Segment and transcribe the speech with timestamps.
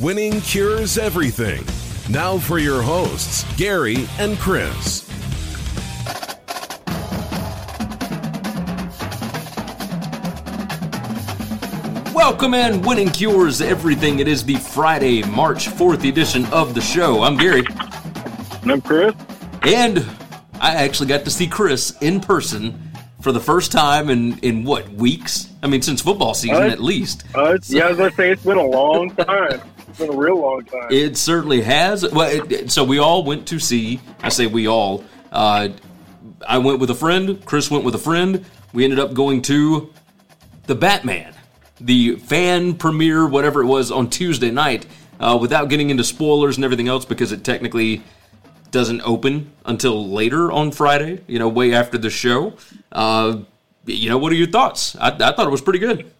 [0.00, 1.62] Winning cures everything.
[2.10, 5.06] Now for your hosts, Gary and Chris.
[12.14, 14.20] Welcome in, Winning Cures Everything.
[14.20, 17.22] It is the Friday, March 4th edition of the show.
[17.22, 17.64] I'm Gary.
[18.62, 19.14] And I'm Chris.
[19.64, 20.06] And
[20.62, 22.90] I actually got to see Chris in person
[23.20, 25.52] for the first time in, in what, weeks?
[25.62, 27.24] I mean, since football season Uh, at least.
[27.34, 29.60] Uh, it's, yeah, I was going to say, it's been a long time.
[30.00, 30.88] Been a real long time.
[30.90, 32.10] It certainly has.
[32.10, 34.00] Well, it, it- so we all went to see.
[34.22, 35.04] I say we all.
[35.30, 35.68] Uh,
[36.46, 37.44] I went with a friend.
[37.44, 38.44] Chris went with a friend.
[38.72, 39.92] We ended up going to
[40.66, 41.34] the Batman,
[41.80, 44.86] the fan premiere, whatever it was, on Tuesday night.
[45.18, 48.02] Uh, without getting into spoilers and everything else, because it technically
[48.70, 51.20] doesn't open until later on Friday.
[51.26, 52.54] You know, way after the show.
[52.90, 53.40] Uh,
[53.84, 54.96] you know, what are your thoughts?
[54.96, 56.10] I, I thought it was pretty good.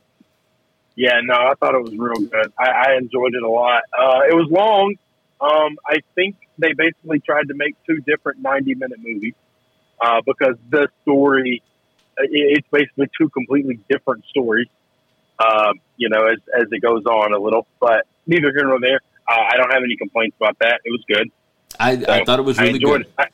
[0.94, 2.52] Yeah, no, I thought it was real good.
[2.58, 3.82] I, I enjoyed it a lot.
[3.96, 4.94] Uh, it was long.
[5.40, 9.34] Um, I think they basically tried to make two different 90 minute movies
[10.00, 11.62] uh, because the story,
[12.18, 14.68] it, it's basically two completely different stories,
[15.38, 17.66] um, you know, as, as it goes on a little.
[17.80, 19.00] But neither here nor there.
[19.28, 20.80] Uh, I don't have any complaints about that.
[20.84, 21.30] It was good.
[21.78, 23.06] I, I thought it was really good.
[23.18, 23.26] I,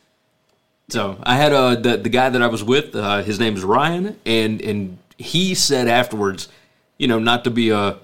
[0.89, 2.95] So I had uh, the the guy that I was with.
[2.95, 6.49] Uh, his name is Ryan, and and he said afterwards,
[6.99, 7.99] you know, not to be a,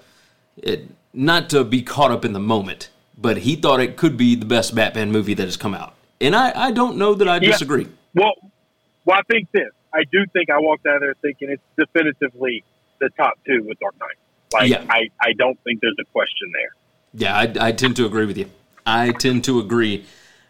[0.56, 4.34] it, not to be caught up in the moment, but he thought it could be
[4.34, 5.94] the best Batman movie that has come out.
[6.20, 7.50] And I, I don't know that I Yeah.
[7.52, 7.86] disagree.
[8.14, 8.32] Well,
[9.04, 9.68] well, I think this.
[9.94, 12.64] I do think I walked out of there thinking it's definitively
[13.00, 14.16] the top two with Dark Knight.
[14.52, 14.84] Like, Yeah.
[14.88, 16.70] I, I don't think there's a question there.
[17.14, 18.48] Yeah, I, I tend to agree with you.
[18.86, 20.04] I tend to agree.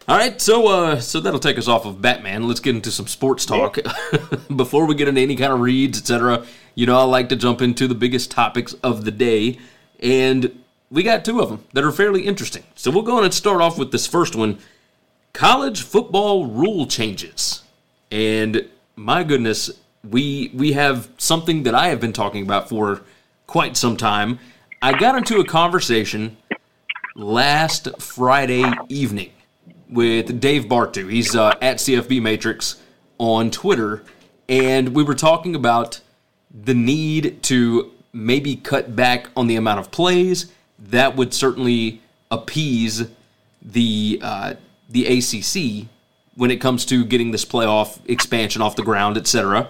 [0.07, 2.45] All right, so uh, so that'll take us off of Batman.
[2.47, 3.77] Let's get into some sports talk
[4.55, 6.45] before we get into any kind of reads, etc.
[6.75, 9.59] You know, I like to jump into the biggest topics of the day,
[9.99, 12.63] and we got two of them that are fairly interesting.
[12.75, 14.57] So we'll go on and start off with this first one:
[15.33, 17.63] college football rule changes.
[18.11, 19.69] And my goodness,
[20.07, 23.01] we we have something that I have been talking about for
[23.47, 24.39] quite some time.
[24.81, 26.37] I got into a conversation
[27.15, 29.31] last Friday evening
[29.89, 31.09] with Dave Bartu.
[31.09, 32.81] He's uh, at CFB Matrix
[33.19, 34.03] on Twitter,
[34.49, 36.01] and we were talking about
[36.53, 40.51] the need to maybe cut back on the amount of plays.
[40.79, 43.07] That would certainly appease
[43.61, 44.53] the uh,
[44.89, 45.87] the ACC
[46.35, 49.69] when it comes to getting this playoff expansion off the ground, etc.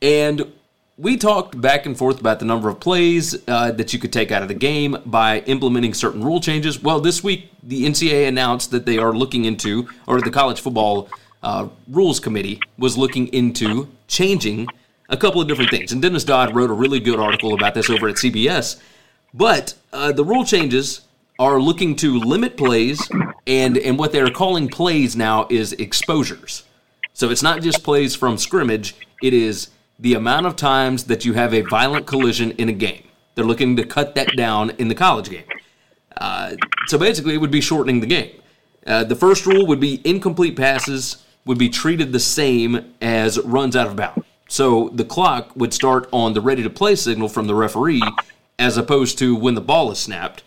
[0.00, 0.52] And
[0.96, 4.32] we talked back and forth about the number of plays uh, that you could take
[4.32, 6.82] out of the game by implementing certain rule changes.
[6.82, 11.08] Well, this week, the NCAA announced that they are looking into, or the College Football
[11.42, 14.66] uh, Rules Committee was looking into changing
[15.08, 15.92] a couple of different things.
[15.92, 18.80] And Dennis Dodd wrote a really good article about this over at CBS.
[19.32, 21.02] But uh, the rule changes
[21.38, 23.08] are looking to limit plays,
[23.46, 26.64] and, and what they're calling plays now is exposures.
[27.12, 31.34] So it's not just plays from scrimmage, it is the amount of times that you
[31.34, 33.04] have a violent collision in a game.
[33.34, 35.44] They're looking to cut that down in the college game.
[36.16, 38.40] Uh, so basically, it would be shortening the game.
[38.86, 43.76] Uh, the first rule would be incomplete passes would be treated the same as runs
[43.76, 44.24] out of bounds.
[44.48, 48.02] So the clock would start on the ready to play signal from the referee
[48.58, 50.42] as opposed to when the ball is snapped.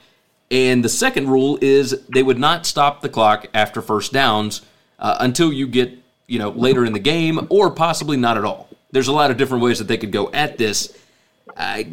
[0.50, 4.64] And the second rule is they would not stop the clock after first downs
[5.00, 5.98] uh, until you get,
[6.28, 8.68] you know, later in the game or possibly not at all.
[8.92, 10.98] There's a lot of different ways that they could go at this.
[11.56, 11.84] Uh,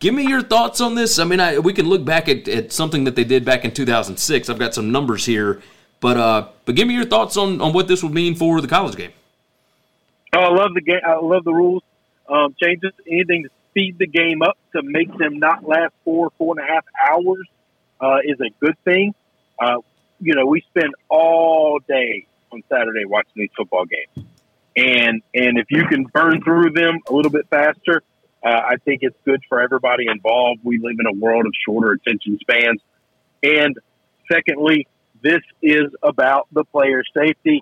[0.00, 1.18] give me your thoughts on this.
[1.18, 3.72] I mean, I, we can look back at, at something that they did back in
[3.72, 4.50] 2006.
[4.50, 5.62] I've got some numbers here,
[6.00, 8.68] but uh, but give me your thoughts on, on what this would mean for the
[8.68, 9.12] college game.
[10.40, 11.00] I love the game.
[11.06, 11.82] I love the rules
[12.28, 12.92] um, changes.
[13.06, 16.72] Anything to speed the game up to make them not last four, four and a
[16.72, 17.48] half hours
[18.00, 19.14] uh, is a good thing.
[19.60, 19.78] Uh,
[20.20, 24.26] you know, we spend all day on Saturday watching these football games,
[24.76, 28.02] and and if you can burn through them a little bit faster,
[28.44, 30.60] uh, I think it's good for everybody involved.
[30.64, 32.80] We live in a world of shorter attention spans,
[33.42, 33.76] and
[34.30, 34.86] secondly,
[35.22, 37.60] this is about the player safety.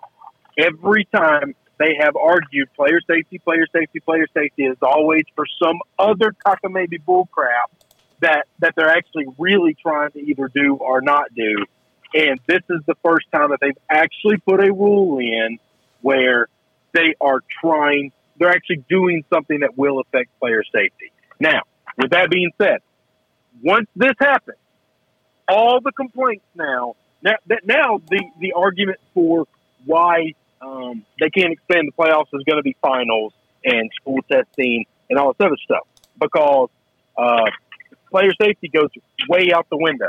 [0.58, 5.80] Every time they have argued player safety, player safety, player safety is always for some
[5.98, 7.70] other cockamamie bullcrap
[8.20, 11.64] that, that they're actually really trying to either do or not do.
[12.14, 15.58] And this is the first time that they've actually put a rule in
[16.02, 16.46] where
[16.92, 21.10] they are trying, they're actually doing something that will affect player safety.
[21.40, 21.62] Now,
[21.98, 22.78] with that being said,
[23.62, 24.58] once this happens,
[25.48, 29.46] all the complaints now, now, that now the, the argument for
[29.84, 33.32] why um, they can't expand the playoffs is going to be finals
[33.64, 35.86] and school testing and all this other stuff
[36.20, 36.68] because
[37.16, 37.44] uh,
[38.10, 38.88] player safety goes
[39.28, 40.08] way out the window.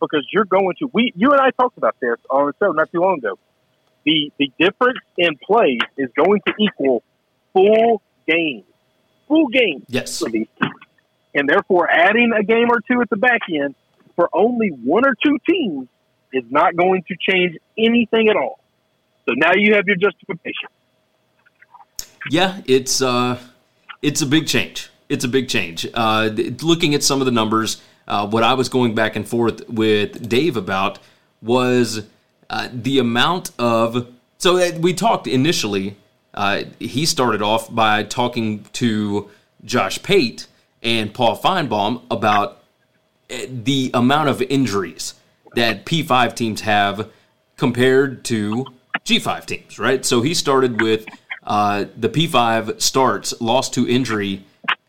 [0.00, 2.90] because you're going to we you and I talked about this on the show not
[2.92, 3.38] too long ago.
[4.04, 7.02] The the difference in plays is going to equal
[7.52, 8.64] full games,
[9.26, 10.18] full games Yes.
[10.20, 10.74] for these teams,
[11.34, 13.74] and therefore adding a game or two at the back end
[14.16, 15.88] for only one or two teams
[16.32, 18.58] is not going to change anything at all.
[19.28, 20.70] So now you have your justification.
[22.30, 23.38] Yeah, it's uh,
[24.00, 24.88] it's a big change.
[25.10, 25.86] It's a big change.
[25.92, 26.30] Uh,
[26.62, 30.30] looking at some of the numbers, uh, what I was going back and forth with
[30.30, 30.98] Dave about
[31.42, 32.06] was
[32.48, 34.08] uh, the amount of.
[34.38, 35.96] So uh, we talked initially.
[36.32, 39.28] Uh, he started off by talking to
[39.62, 40.46] Josh Pate
[40.82, 42.62] and Paul Finebaum about
[43.28, 45.14] the amount of injuries
[45.54, 47.10] that P5 teams have
[47.56, 48.64] compared to
[49.08, 50.04] G5 teams, right?
[50.04, 51.06] So he started with
[51.44, 54.44] uh, the P5 starts lost to injury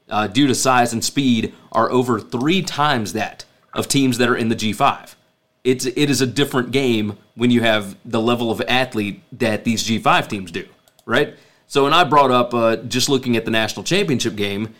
[0.10, 4.36] uh, due to size and speed are over three times that of teams that are
[4.36, 5.16] in the G5.
[5.64, 9.88] It's it is a different game when you have the level of athlete that these
[9.88, 10.68] G5 teams do,
[11.06, 11.36] right?
[11.68, 14.74] So when I brought up uh, just looking at the national championship game,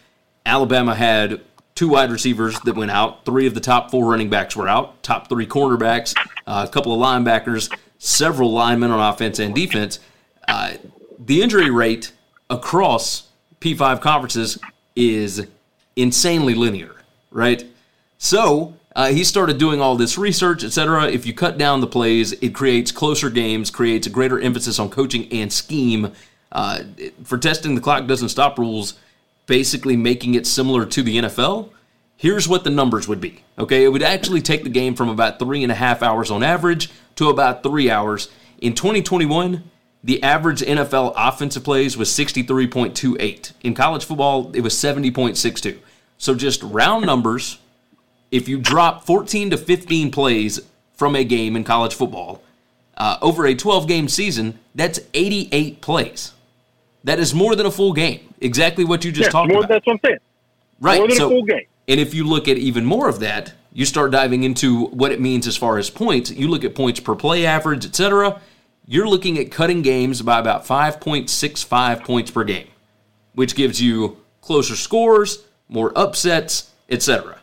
[0.46, 1.42] Alabama had
[1.76, 3.24] two wide receivers that went out.
[3.26, 5.04] Three of the top four running backs were out.
[5.04, 6.14] Top three cornerbacks,
[6.48, 10.00] uh, a couple of linebackers, several linemen on offense and defense.
[10.48, 10.74] Uh,
[11.20, 12.12] the injury rate
[12.50, 13.28] across
[13.60, 14.58] P5 conferences
[14.96, 15.46] is
[15.96, 16.96] insanely linear,
[17.30, 17.64] right?
[18.18, 21.08] So uh, he started doing all this research, etc.
[21.08, 24.90] If you cut down the plays, it creates closer games, creates a greater emphasis on
[24.90, 26.14] coaching and scheme.
[26.52, 26.80] Uh,
[27.24, 28.96] for testing the clock doesn't stop rules,
[29.46, 31.70] basically making it similar to the NFL.
[32.20, 33.44] Here's what the numbers would be.
[33.58, 36.44] Okay, it would actually take the game from about three and a half hours on
[36.44, 38.28] average to about three hours.
[38.60, 39.64] In 2021,
[40.04, 43.54] the average NFL offensive plays was 63.28.
[43.64, 45.78] In college football, it was 70.62.
[46.18, 47.58] So just round numbers,
[48.32, 50.60] if you drop 14 to 15 plays
[50.98, 52.44] from a game in college football
[52.98, 56.34] uh, over a 12 game season, that's 88 plays.
[57.06, 58.34] That is more than a full game.
[58.42, 59.70] Exactly what you just Yeah, talked more, about.
[59.70, 60.20] that's what I'm saying.
[60.82, 61.00] Right.
[61.00, 61.64] More than so, a full game.
[61.90, 65.20] And if you look at even more of that, you start diving into what it
[65.20, 66.30] means as far as points.
[66.30, 68.40] You look at points per play average, etc.
[68.86, 72.68] You're looking at cutting games by about 5.65 points per game,
[73.34, 77.40] which gives you closer scores, more upsets, etc.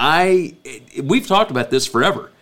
[0.00, 0.54] I
[1.02, 2.32] we've talked about this forever.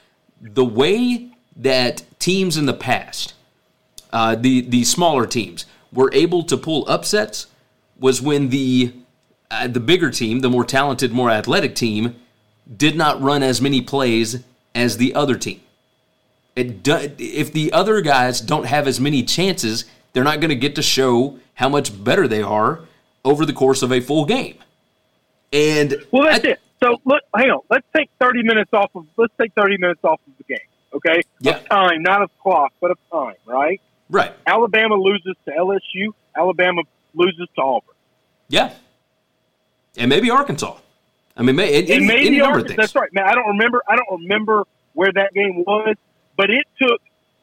[0.40, 3.34] The way that teams in the past,
[4.14, 7.48] uh, the the smaller teams, were able to pull upsets
[7.98, 8.94] was when the
[9.62, 12.16] uh, the bigger team, the more talented, more athletic team,
[12.76, 14.42] did not run as many plays
[14.74, 15.60] as the other team.
[16.56, 20.56] It do, if the other guys don't have as many chances, they're not going to
[20.56, 22.80] get to show how much better they are
[23.24, 24.56] over the course of a full game.
[25.52, 26.60] And Well, that's I- it.
[26.82, 27.60] So look, hang on.
[27.70, 29.06] Let's take thirty minutes off of.
[29.16, 30.66] Let's take thirty minutes off of the game.
[30.92, 31.22] Okay.
[31.40, 31.56] Yeah.
[31.56, 33.36] Of time, not of clock, but of time.
[33.46, 33.80] Right.
[34.10, 34.32] Right?
[34.46, 36.08] Alabama loses to LSU.
[36.36, 36.82] Alabama
[37.14, 37.94] loses to Auburn.
[38.48, 38.74] Yeah.
[39.96, 40.76] And maybe Arkansas.
[41.36, 42.68] I mean, may, any, and maybe any number of Arkansas.
[42.68, 42.76] things.
[42.76, 43.24] That's right, man.
[43.26, 43.82] I don't remember.
[43.88, 45.96] I don't remember where that game was,
[46.36, 47.00] but it took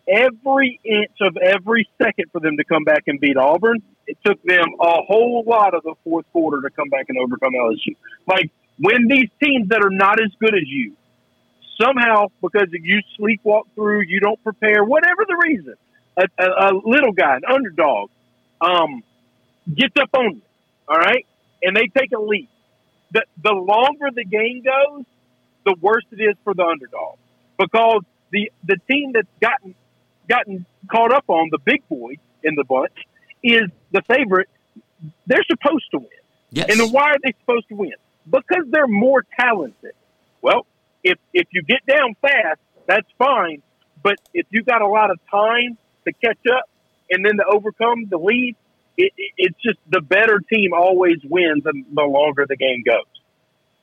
[0.07, 3.81] every inch of every second for them to come back and beat Auburn.
[4.07, 7.53] It took them a whole lot of the fourth quarter to come back and overcome
[7.53, 7.95] LSU.
[8.27, 10.95] Like when these teams that are not as good as you
[11.80, 15.76] somehow because you sleepwalk through, you don't prepare, whatever the reason,
[16.18, 18.09] a, a, a little guy, an underdog,
[18.59, 19.04] um,
[19.73, 20.42] gets up on you,
[20.87, 21.26] all right,
[21.61, 22.49] and they take a lead.
[23.11, 25.06] The, the longer the game goes,
[25.65, 27.18] the worse it is for the underdog
[27.57, 28.01] because
[28.31, 29.75] the the team that's gotten
[30.27, 32.94] gotten caught up on the big boy in the bunch
[33.44, 34.49] is the favorite.
[35.27, 36.09] They're supposed to win.
[36.51, 36.68] Yes.
[36.69, 37.94] And then why are they supposed to win?
[38.25, 39.94] Because they're more talented.
[40.41, 40.65] Well,
[41.03, 43.61] if if you get down fast, that's fine.
[44.03, 46.69] But if you got a lot of time to catch up
[47.09, 48.56] and then to overcome the lead,
[48.98, 53.06] it, it, it's just the better team always wins and the longer the game goes.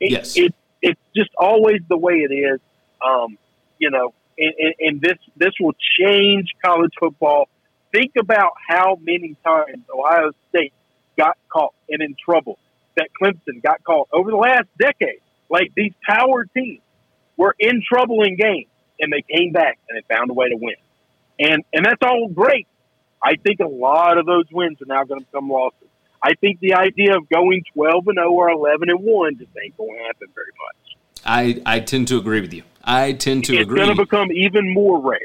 [0.00, 0.37] It, Yes.
[0.37, 2.61] it it's just always the way it is.
[3.05, 3.37] Um,
[3.79, 7.49] you know, and, and, and this this will change college football.
[7.93, 10.73] Think about how many times Ohio State
[11.17, 12.59] got caught and in trouble
[12.97, 15.21] that Clemson got caught over the last decade.
[15.49, 16.81] Like these power teams
[17.37, 18.69] were in trouble in games
[19.00, 20.75] and they came back and they found a way to win.
[21.38, 22.67] And and that's all great.
[23.23, 25.89] I think a lot of those wins are now going to become losses.
[26.23, 29.77] I think the idea of going 12 and 0 or 11 and 1 just ain't
[29.77, 30.97] going to happen very much.
[31.25, 32.63] I, I tend to agree with you.
[32.83, 33.81] I tend to it's agree.
[33.81, 35.19] It's going to become even more rare.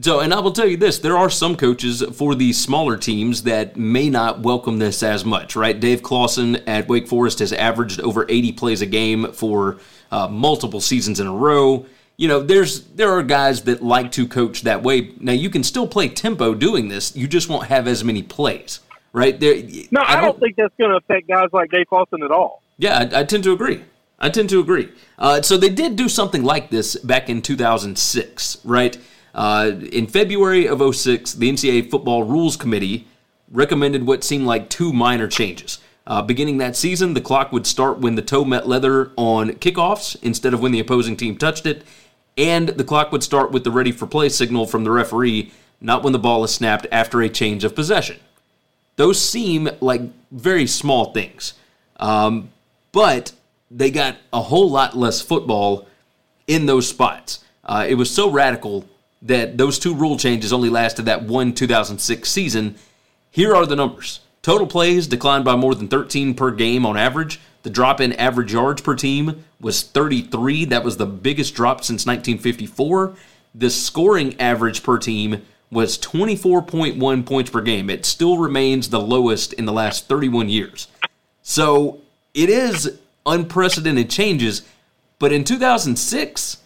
[0.00, 3.42] So, and I will tell you this: there are some coaches for these smaller teams
[3.42, 5.78] that may not welcome this as much, right?
[5.78, 9.78] Dave Clawson at Wake Forest has averaged over 80 plays a game for
[10.12, 11.84] uh, multiple seasons in a row.
[12.18, 15.12] You know, there's there are guys that like to coach that way.
[15.20, 17.16] Now you can still play tempo doing this.
[17.16, 18.80] You just won't have as many plays,
[19.12, 19.38] right?
[19.38, 19.54] There.
[19.90, 22.62] No, I, don't, don't think that's going to affect guys like Dave Clawson at all.
[22.76, 23.84] Yeah, I, I tend to agree.
[24.18, 24.90] I tend to agree.
[25.16, 28.98] Uh, so they did do something like this back in 2006, right?
[29.32, 33.06] Uh, in February of 06, the NCAA Football Rules Committee
[33.48, 35.78] recommended what seemed like two minor changes.
[36.04, 40.16] Uh, beginning that season, the clock would start when the toe met leather on kickoffs
[40.22, 41.84] instead of when the opposing team touched it,
[42.38, 46.02] and the clock would start with the ready for play signal from the referee, not
[46.02, 48.18] when the ball is snapped after a change of possession.
[48.96, 51.54] Those seem like very small things,
[51.98, 52.50] um,
[52.92, 53.32] but
[53.70, 55.88] they got a whole lot less football
[56.46, 57.44] in those spots.
[57.64, 58.86] Uh, it was so radical
[59.20, 62.76] that those two rule changes only lasted that one 2006 season.
[63.30, 64.20] Here are the numbers.
[64.42, 67.40] Total plays declined by more than 13 per game on average.
[67.68, 70.64] The drop in average yards per team was 33.
[70.64, 73.14] That was the biggest drop since 1954.
[73.54, 77.90] The scoring average per team was 24.1 points per game.
[77.90, 80.88] It still remains the lowest in the last 31 years.
[81.42, 82.00] So
[82.32, 84.62] it is unprecedented changes.
[85.18, 86.62] But in 2006,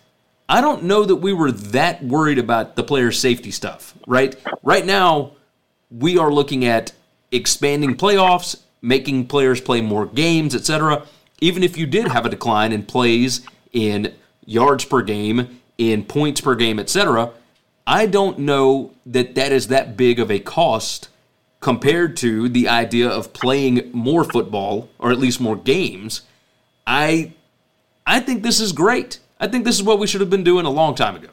[0.48, 4.36] I don't know that we were that worried about the player safety stuff, right?
[4.62, 5.32] Right now,
[5.90, 6.92] we are looking at
[7.32, 11.06] expanding playoffs, making players play more games, etc.
[11.40, 16.40] Even if you did have a decline in plays, in yards per game, in points
[16.40, 17.32] per game, etc.,
[17.86, 21.08] I don't know that that is that big of a cost
[21.60, 26.22] compared to the idea of playing more football or at least more games.
[26.86, 27.32] I
[28.06, 29.20] I think this is great.
[29.40, 31.28] I think this is what we should have been doing a long time ago.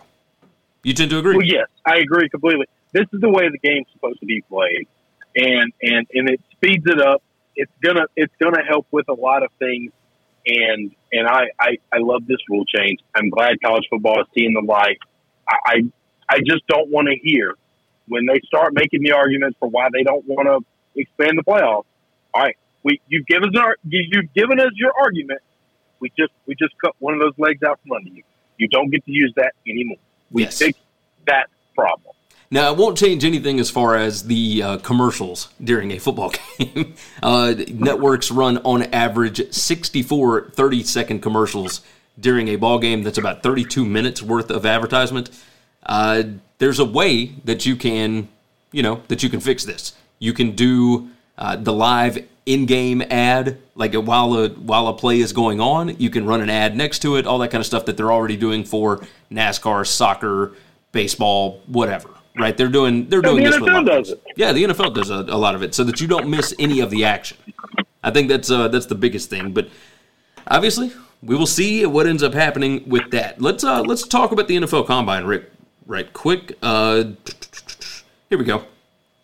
[0.83, 1.35] You tend to agree?
[1.35, 2.65] Well, yes, I agree completely.
[2.93, 4.87] This is the way the game's supposed to be played,
[5.35, 7.21] and and and it speeds it up
[7.55, 9.91] it's gonna it's gonna help with a lot of things.
[10.45, 12.99] And and I, I, I love this rule change.
[13.13, 14.97] I'm glad college football is seeing the light.
[15.47, 15.75] I I,
[16.29, 17.55] I just don't want to hear
[18.07, 21.85] when they start making the arguments for why they don't want to expand the playoffs.
[22.33, 25.41] All right, we you've given us our, you've given us your argument.
[25.99, 28.23] We just we just cut one of those legs out from under you.
[28.57, 29.97] You don't get to use that anymore.
[30.31, 30.57] We yes.
[30.57, 30.81] fixed
[31.27, 32.13] that problem.
[32.51, 36.95] Now, it won't change anything as far as the uh, commercials during a football game.
[37.21, 41.81] uh, networks run on average 64 30 second commercials
[42.19, 45.29] during a ball game that's about 32 minutes worth of advertisement.
[45.83, 46.23] Uh,
[46.57, 48.27] there's a way that you can,
[48.71, 49.93] you know, that you can fix this.
[50.17, 55.33] You can do uh, the live in-game ad, like while a while a play is
[55.33, 57.85] going on, you can run an ad next to it, all that kind of stuff
[57.85, 60.53] that they're already doing for NASCAR, soccer,
[60.91, 62.55] baseball, whatever right?
[62.55, 64.23] They're doing they're doing the this NFL does it.
[64.35, 66.79] Yeah, the NFL does a, a, lot of it so that you don't miss any
[66.79, 67.37] of the action.
[68.03, 69.51] I think that's uh, that's the biggest thing.
[69.51, 69.69] But
[70.47, 70.91] obviously,
[71.21, 73.41] we will see what ends up happening with that.
[73.41, 75.51] Let's uh, let's talk about the NFL Combine, Rick.
[75.85, 76.57] Right, quick.
[76.61, 77.03] Uh,
[78.29, 78.63] here we go.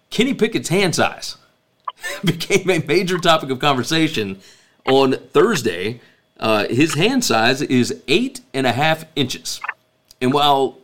[0.09, 1.37] Kenny Pickett's hand size
[2.23, 4.41] became a major topic of conversation
[4.85, 6.01] on Thursday.
[6.37, 9.61] Uh, his hand size is eight and a half inches,
[10.19, 10.79] and while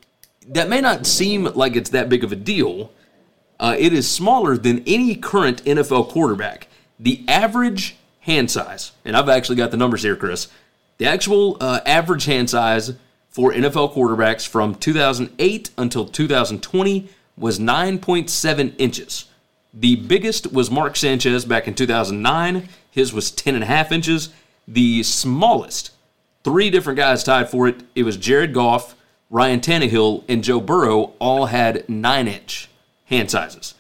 [0.48, 2.92] that may not seem like it's that big of a deal.
[3.60, 6.68] Uh, it is smaller than any current NFL quarterback.
[7.00, 10.48] The average hand size, and I've actually got the numbers here, Chris.
[10.98, 12.94] The actual uh, average hand size
[13.30, 19.26] for NFL quarterbacks from 2008 until 2020 was 9.7 inches.
[19.74, 22.68] The biggest was Mark Sanchez back in 2009.
[22.92, 24.30] His was 10.5 inches.
[24.68, 25.92] The smallest,
[26.44, 27.82] three different guys tied for it.
[27.96, 28.96] It was Jared Goff,
[29.32, 32.70] Ryan Tannehill, and Joe Burrow all had nine inch
[33.06, 33.74] hand sizes.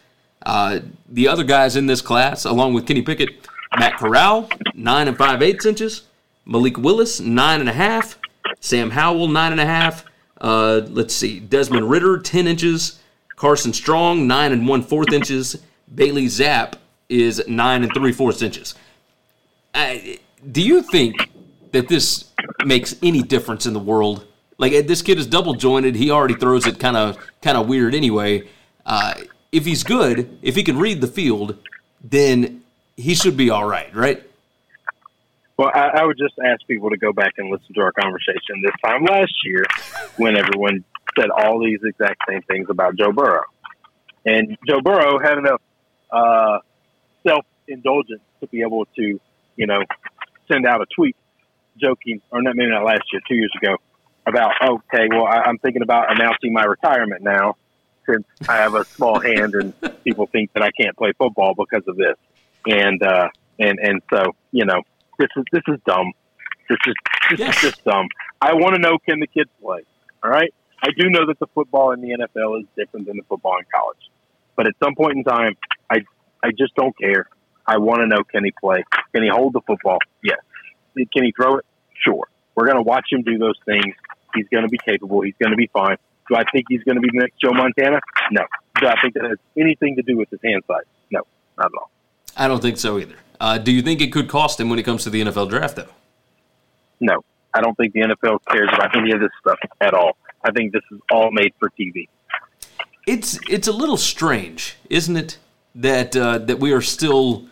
[0.43, 5.17] Uh, the other guys in this class, along with Kenny Pickett, Matt Corral, nine and
[5.17, 6.03] five eighths inches,
[6.46, 8.17] Malik Willis, nine and a half,
[8.62, 10.05] Sam Howell, nine and a half.
[10.39, 13.00] Uh, let's see, Desmond Ridder, ten inches,
[13.36, 15.62] Carson Strong, nine and one fourth inches,
[15.93, 16.75] Bailey Zappe
[17.10, 18.74] is nine and three fourths inches.
[19.74, 19.96] Uh,
[20.50, 21.29] do you think
[21.74, 22.31] that this
[22.65, 24.25] makes any difference in the world
[24.62, 25.96] like this kid is double jointed.
[25.96, 28.48] He already throws it kind of kind of weird anyway.
[28.86, 29.15] Uh,
[29.51, 31.58] if he's good, if he can read the field,
[32.03, 32.63] then
[32.96, 34.24] he should be all right, right?
[35.58, 38.62] Well, I, I would just ask people to go back and listen to our conversation
[38.63, 39.65] this time last year
[40.18, 40.84] when everyone
[41.20, 43.44] said all these exact same things about Joe Burrow.
[44.25, 45.62] And Joe Burrow had enough
[46.12, 46.60] uh,
[47.27, 49.20] self indulgence to be able to,
[49.56, 49.84] you know,
[50.51, 51.15] send out a tweet
[51.80, 53.77] joking, or not maybe not last year, two years ago,
[54.25, 57.55] about okay, well, I, I'm thinking about announcing my retirement now
[58.09, 59.73] since I have a small hand and
[60.03, 62.15] people think that I can't play football because of this.
[62.67, 64.81] And uh, and and so you know,
[65.17, 66.13] this is this is dumb.
[66.69, 66.93] This is
[67.31, 67.55] this yes.
[67.55, 68.07] is just dumb.
[68.41, 69.83] I want to know can the kids play?
[70.23, 70.53] All right.
[70.83, 73.65] I do know that the football in the NFL is different than the football in
[73.73, 74.09] college,
[74.55, 75.57] but at some point in time,
[75.89, 75.99] I
[76.43, 77.27] I just don't care.
[77.65, 78.83] I want to know can he play?
[79.13, 79.99] Can he hold the football?
[80.23, 80.39] Yes.
[80.95, 81.65] Can he throw it?
[82.03, 82.27] Sure.
[82.55, 83.95] We're going to watch him do those things.
[84.35, 85.21] He's going to be capable.
[85.21, 85.97] He's going to be fine.
[86.29, 88.00] Do I think he's going to be the next Joe Montana?
[88.31, 88.45] No.
[88.79, 90.83] Do I think that has anything to do with his hand size?
[91.11, 91.21] No,
[91.57, 91.91] not at all.
[92.38, 93.15] I don't think so either.
[93.39, 95.75] Uh, do you think it could cost him when it comes to the NFL draft,
[95.75, 95.89] though?
[97.00, 97.23] No.
[97.53, 100.15] I don't think the NFL cares about any of this stuff at all.
[100.43, 102.07] I think this is all made for TV.
[103.07, 105.38] It's it's a little strange, isn't it,
[105.75, 107.47] that uh, that we are still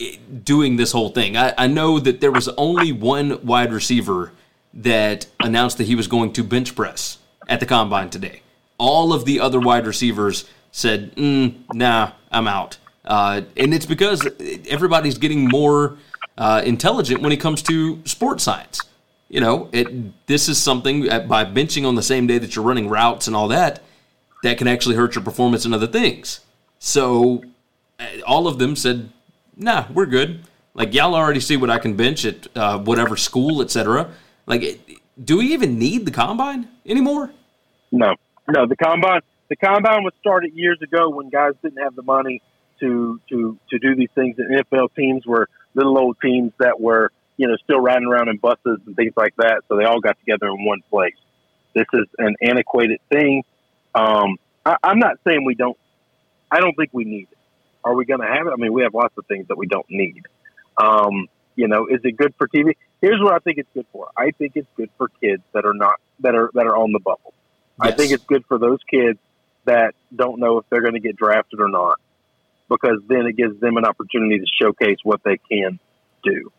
[0.00, 1.36] eh, doing this whole thing.
[1.36, 4.32] I, I know that there was only one wide receiver
[4.76, 7.18] that announced that he was going to bench press
[7.48, 8.42] at the combine today.
[8.78, 14.26] All of the other wide receivers said, mm, "Nah, I'm out," uh, and it's because
[14.68, 15.96] everybody's getting more
[16.36, 18.80] uh, intelligent when it comes to sports science.
[19.28, 22.64] You know, it this is something uh, by benching on the same day that you're
[22.64, 23.82] running routes and all that
[24.42, 26.40] that can actually hurt your performance and other things.
[26.78, 27.42] So,
[27.98, 29.08] uh, all of them said,
[29.56, 33.62] "Nah, we're good." Like y'all already see what I can bench at uh, whatever school,
[33.62, 34.10] etc.
[34.46, 37.30] Like, do we even need the combine anymore?
[37.90, 38.14] No,
[38.48, 38.66] no.
[38.66, 42.42] The combine, the combine was started years ago when guys didn't have the money
[42.80, 44.36] to to to do these things.
[44.38, 48.36] And NFL teams were little old teams that were you know still riding around in
[48.36, 49.62] buses and things like that.
[49.68, 51.16] So they all got together in one place.
[51.74, 53.42] This is an antiquated thing.
[53.94, 55.76] Um, I, I'm not saying we don't.
[56.50, 57.38] I don't think we need it.
[57.84, 58.52] Are we going to have it?
[58.52, 60.22] I mean, we have lots of things that we don't need.
[60.76, 62.74] Um, you know, is it good for TV?
[63.00, 64.08] Here's what I think it's good for.
[64.16, 67.00] I think it's good for kids that are not that are that are on the
[67.00, 67.34] bubble.
[67.82, 67.92] Yes.
[67.92, 69.18] I think it's good for those kids
[69.66, 71.98] that don't know if they're going to get drafted or not,
[72.68, 75.78] because then it gives them an opportunity to showcase what they can
[76.24, 76.50] do.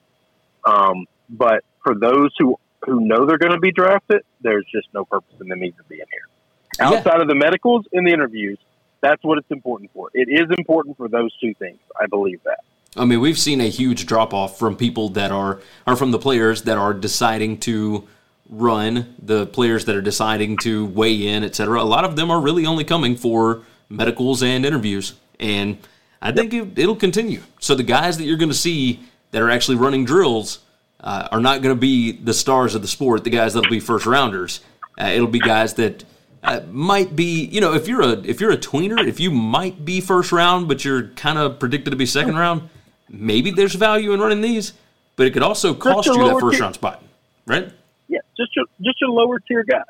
[0.66, 5.06] Um, but for those who who know they're going to be drafted, there's just no
[5.06, 6.88] purpose in them even being here.
[6.88, 7.22] Outside yeah.
[7.22, 8.60] of the medicals and the interviews,
[9.02, 10.10] that's what it's important for.
[10.14, 11.80] It is important for those two things.
[12.00, 12.60] I believe that.
[12.98, 16.20] I mean, we've seen a huge drop off from people that are, are from the
[16.20, 18.08] players that are deciding to
[18.50, 21.82] run, the players that are deciding to weigh in, etc.
[21.82, 25.78] A lot of them are really only coming for medicals and interviews, and
[26.22, 27.42] I think it, will continue.
[27.60, 30.60] So the guys that you're going to see that are actually running drills
[31.00, 33.24] uh, are not going to be the stars of the sport.
[33.24, 34.62] The guys that'll be first rounders.
[35.00, 36.04] Uh, it'll be guys that
[36.44, 39.86] uh, might be, you know, if you're a if you're a tweener, if you might
[39.86, 42.70] be first round, but you're kind of predicted to be second round,
[43.10, 44.74] maybe there's value in running these,
[45.16, 46.62] but it could also cost you that first tier.
[46.62, 47.04] round spot,
[47.46, 47.72] right?
[48.08, 49.84] Yeah, just your just your lower tier guy.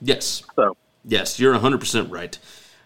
[0.00, 0.42] Yes.
[0.56, 2.38] So yes, you're 100 percent right.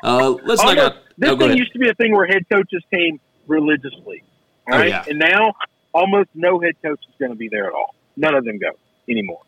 [0.03, 0.97] Uh, let's Although, not.
[1.17, 1.59] This no, thing ahead.
[1.59, 4.25] used to be a thing where head coaches came religiously,
[4.71, 4.81] oh, right?
[4.81, 5.05] Oh, yeah.
[5.07, 5.55] And now
[5.93, 7.95] almost no head coach is going to be there at all.
[8.17, 8.71] None of them go
[9.09, 9.43] anymore.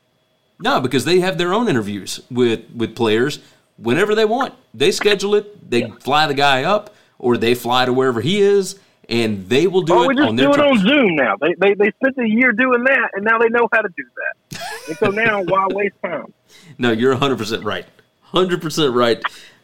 [0.61, 3.41] No, because they have their own interviews with with players
[3.77, 4.55] whenever they want.
[4.73, 5.69] They schedule it.
[5.69, 5.95] They yeah.
[6.01, 9.95] fly the guy up, or they fly to wherever he is, and they will do
[9.95, 11.37] oh, it we just on their do it on Zoom now.
[11.41, 14.05] They, they they spent a year doing that, and now they know how to do
[14.17, 14.61] that.
[14.89, 16.33] and so now, why waste time?
[16.79, 17.85] No, you're 100 percent right.
[18.31, 19.23] 100 percent right.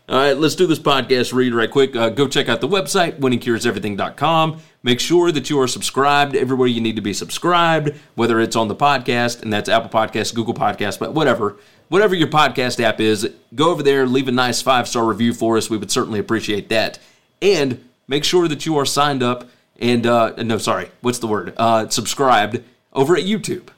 [0.08, 1.94] All right, let's do this podcast read right quick.
[1.94, 4.60] Uh, go check out the website, winningcureseverything.com.
[4.82, 8.66] Make sure that you are subscribed everywhere you need to be subscribed, whether it's on
[8.66, 11.58] the podcast, and that's Apple Podcasts, Google Podcasts, but whatever.
[11.90, 15.56] Whatever your podcast app is, go over there, leave a nice five star review for
[15.56, 15.70] us.
[15.70, 16.98] We would certainly appreciate that.
[17.40, 21.54] And make sure that you are signed up and, uh, no, sorry, what's the word?
[21.56, 23.68] Uh, subscribed over at YouTube.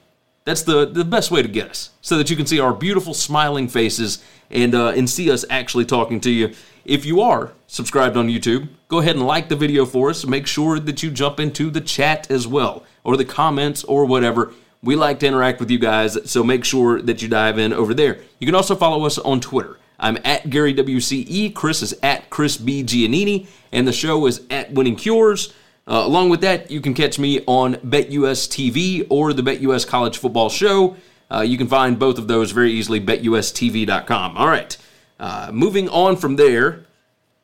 [0.43, 3.13] That's the, the best way to get us so that you can see our beautiful
[3.13, 6.53] smiling faces and, uh, and see us actually talking to you.
[6.83, 10.25] If you are subscribed on YouTube, go ahead and like the video for us.
[10.25, 14.51] Make sure that you jump into the chat as well or the comments or whatever.
[14.81, 17.93] We like to interact with you guys, so make sure that you dive in over
[17.93, 18.19] there.
[18.39, 19.77] You can also follow us on Twitter.
[20.03, 21.55] I'm at Gary WCE.
[21.55, 22.83] Chris is at Chris B.
[22.83, 25.53] Giannini, and the show is at Winning Cures.
[25.87, 30.17] Uh, along with that, you can catch me on BetUS TV or the BetUS College
[30.17, 30.97] Football Show.
[31.31, 34.35] Uh, you can find both of those very easily, betustv.com.
[34.35, 34.77] All right,
[35.21, 36.85] uh, moving on from there,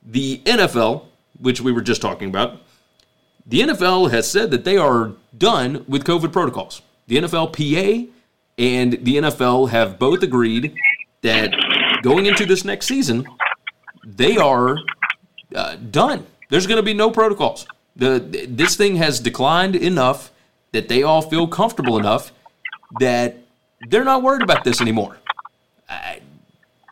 [0.06, 1.06] the NFL,
[1.39, 2.62] which we were just talking about,
[3.45, 6.82] the NFL has said that they are done with COVID protocols.
[7.08, 8.10] The NFLPA
[8.58, 10.76] and the NFL have both agreed
[11.22, 11.54] that
[12.02, 13.26] going into this next season,
[14.06, 14.78] they are
[15.56, 16.26] uh, done.
[16.50, 17.68] There's going to be no protocols.
[17.96, 20.32] The this thing has declined enough
[20.72, 22.32] that they all feel comfortable enough
[23.00, 23.38] that
[23.90, 25.18] they're not worried about this anymore.
[25.90, 26.16] Uh,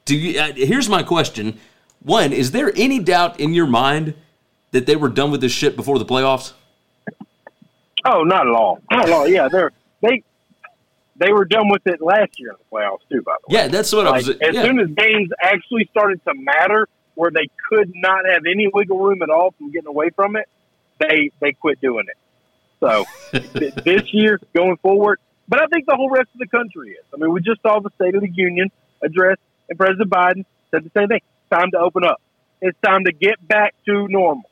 [0.05, 1.59] do you, uh, here's my question:
[2.01, 4.15] One, is there any doubt in your mind
[4.71, 6.53] that they were done with this shit before the playoffs?
[8.05, 8.79] Oh, not at all.
[8.91, 9.27] Not at all.
[9.27, 10.23] Yeah, they're they
[11.17, 13.21] they were done with it last year in the playoffs too.
[13.21, 14.29] By the way, yeah, that's what like, I was.
[14.29, 14.63] As yeah.
[14.63, 19.21] soon as games actually started to matter, where they could not have any wiggle room
[19.21, 20.47] at all from getting away from it,
[20.99, 22.17] they they quit doing it.
[22.79, 23.05] So
[23.83, 27.05] this year going forward, but I think the whole rest of the country is.
[27.13, 29.37] I mean, we just saw the State of the Union address,
[29.69, 31.21] and President Biden said the same thing.
[31.21, 32.21] It's time to open up.
[32.61, 34.49] It's time to get back to normal.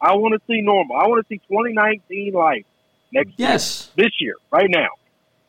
[0.00, 0.96] I want to see normal.
[0.96, 2.64] I want to see 2019 life
[3.12, 3.90] next yes.
[3.96, 4.88] year, this year, right now.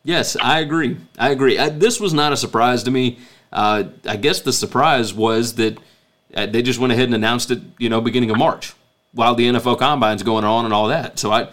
[0.06, 0.98] Yes, I agree.
[1.18, 1.58] I agree.
[1.58, 3.18] I, this was not a surprise to me.
[3.52, 5.80] Uh, I guess the surprise was that
[6.36, 8.74] uh, they just went ahead and announced it, you know, beginning of March,
[9.13, 11.18] while the NFL Combine's going on and all that.
[11.18, 11.52] So I,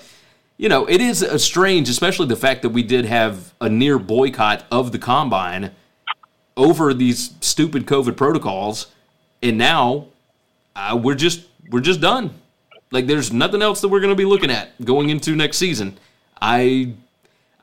[0.59, 3.99] you know, it is a strange, especially the fact that we did have a near
[3.99, 5.71] boycott of the Combine
[6.55, 8.89] over these stupid COVID protocols,
[9.43, 10.09] and now
[10.77, 12.35] uh, we're just we're just done.
[12.91, 15.97] Like there's nothing else that we're going to be looking at going into next season.
[16.41, 16.95] I,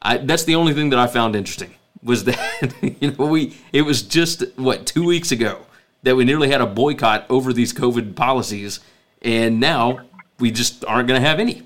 [0.02, 3.84] I that's the only thing that I found interesting was that you know we it
[3.84, 5.66] was just what two weeks ago
[6.04, 8.80] that we nearly had a boycott over these COVID policies,
[9.22, 10.02] and now
[10.40, 11.64] we just aren't going to have any.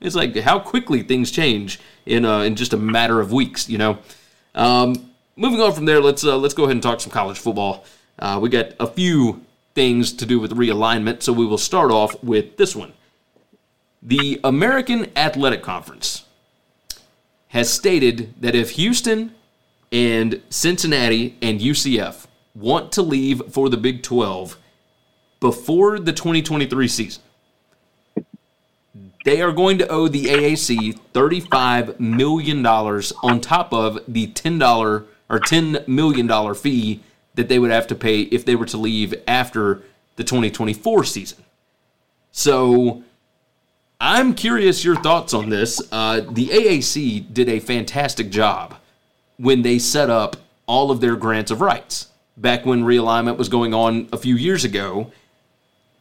[0.00, 3.78] It's like how quickly things change in uh, in just a matter of weeks, you
[3.78, 3.98] know.
[4.54, 7.84] Um, moving on from there, let's uh, let's go ahead and talk some college football.
[8.18, 9.42] Uh, we got a few
[9.74, 12.92] things to do with realignment, so we will start off with this one.
[14.02, 16.24] The American Athletic Conference
[17.50, 19.34] has stated that if Houston
[19.90, 24.56] and Cincinnati and UCF want to leave for the Big 12
[25.40, 27.22] before the 2023 season,
[29.24, 35.40] they are going to owe the AAC $35 million on top of the $10 or
[35.40, 37.00] $10 million fee
[37.34, 39.82] that they would have to pay if they were to leave after
[40.14, 41.44] the 2024 season.
[42.30, 43.02] So
[44.00, 45.80] I'm curious your thoughts on this.
[45.92, 48.76] Uh, the AAC did a fantastic job
[49.36, 50.36] when they set up
[50.66, 54.64] all of their grants of rights back when realignment was going on a few years
[54.64, 55.12] ago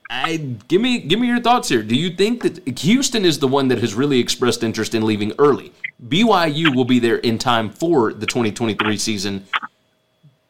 [0.10, 1.84] I, give me give me your thoughts here.
[1.84, 5.34] Do you think that Houston is the one that has really expressed interest in leaving
[5.38, 5.72] early?
[6.08, 9.46] BYU will be there in time for the 2023 season.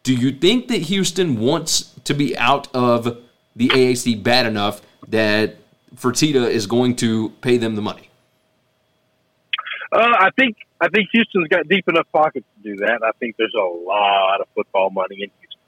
[0.04, 3.18] Do you think that Houston wants to be out of
[3.56, 5.58] the AAC bad enough that
[5.96, 8.10] Fertitta is going to pay them the money?
[9.92, 13.02] Uh, I think I think Houston's got deep enough pockets to do that.
[13.04, 15.60] I think there's a lot of football money in Houston,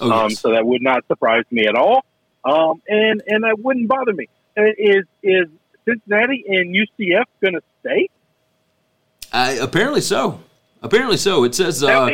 [0.00, 0.18] oh, yes.
[0.18, 2.04] um, so that would not surprise me at all.
[2.44, 4.28] Um, and and that wouldn't bother me.
[4.56, 5.48] Uh, is is
[5.84, 8.08] Cincinnati and UCF going to stay?
[9.32, 10.40] Uh, apparently so.
[10.82, 11.44] Apparently so.
[11.44, 12.10] It says uh,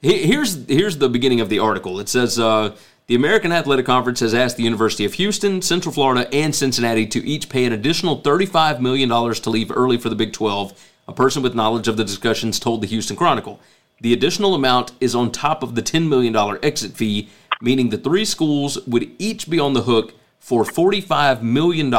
[0.00, 2.00] here's here's the beginning of the article.
[2.00, 2.74] It says uh,
[3.06, 7.26] the American Athletic Conference has asked the University of Houston, Central Florida, and Cincinnati to
[7.26, 10.92] each pay an additional $35 million to leave early for the Big 12.
[11.08, 13.60] A person with knowledge of the discussions told the Houston Chronicle.
[14.00, 17.28] The additional amount is on top of the $10 million exit fee
[17.60, 21.92] meaning the three schools would each be on the hook for $45 million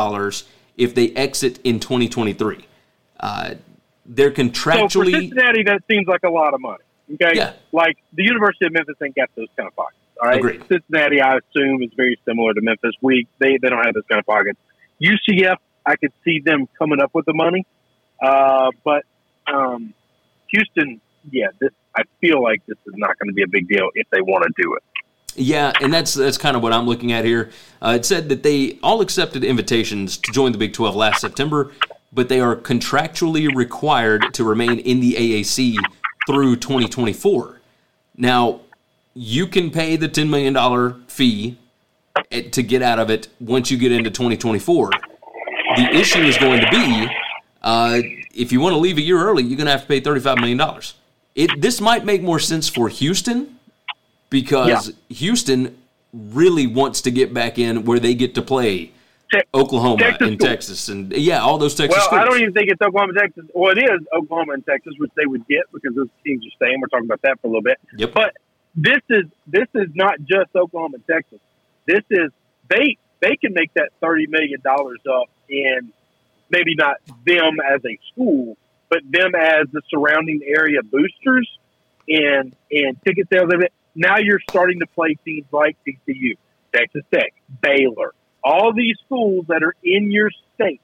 [0.77, 2.65] if they exit in 2023.
[3.19, 3.55] Uh,
[4.05, 4.91] they're contractually.
[4.91, 6.83] So for Cincinnati, that seems like a lot of money.
[7.13, 7.31] Okay?
[7.33, 7.53] Yeah.
[7.71, 9.97] Like the University of Memphis ain't got those kind of pockets.
[10.21, 10.39] All right.
[10.39, 10.63] Agreed.
[10.67, 12.93] Cincinnati, I assume, is very similar to Memphis.
[13.01, 14.59] We they, they don't have this kind of pockets.
[15.01, 17.65] UCF, I could see them coming up with the money.
[18.21, 19.03] Uh, but
[19.51, 19.93] um,
[20.49, 20.99] Houston,
[21.31, 24.07] yeah, this I feel like this is not going to be a big deal if
[24.11, 24.83] they want to do it.
[25.35, 27.51] Yeah, and that's that's kind of what I'm looking at here.
[27.81, 31.71] Uh, it said that they all accepted invitations to join the Big 12 last September,
[32.11, 35.75] but they are contractually required to remain in the AAC
[36.25, 37.61] through 2024.
[38.15, 38.61] Now,
[39.17, 41.57] you can pay the $10 million fee
[42.51, 44.91] to get out of it once you get into 2024.
[45.75, 47.09] The issue is going to be
[47.63, 48.01] uh,
[48.35, 50.39] if you want to leave a year early, you're going to have to pay $35
[50.39, 50.81] million.
[51.33, 53.57] It, this might make more sense for Houston
[54.29, 55.15] because yeah.
[55.15, 55.77] Houston
[56.13, 58.91] really wants to get back in where they get to play
[59.31, 61.97] Te- Oklahoma Texas and Texas and yeah, all those Texas.
[61.97, 62.21] Well, schools.
[62.21, 63.45] I don't even think it's Oklahoma, Texas.
[63.53, 66.79] Well, it is Oklahoma and Texas, which they would get because those teams are staying.
[66.79, 67.77] We're talking about that for a little bit.
[67.97, 68.13] Yep.
[68.13, 68.37] But
[68.77, 71.39] this is this is not just Oklahoma Texas.
[71.87, 72.31] This is
[72.69, 75.91] they they can make that thirty million dollars up in
[76.49, 78.55] maybe not them as a school,
[78.89, 81.49] but them as the surrounding area boosters
[82.07, 83.51] and and ticket sales.
[83.95, 86.37] Now you're starting to play teams like TCU,
[86.71, 88.13] Texas Tech, Baylor,
[88.43, 90.81] all these schools that are in your state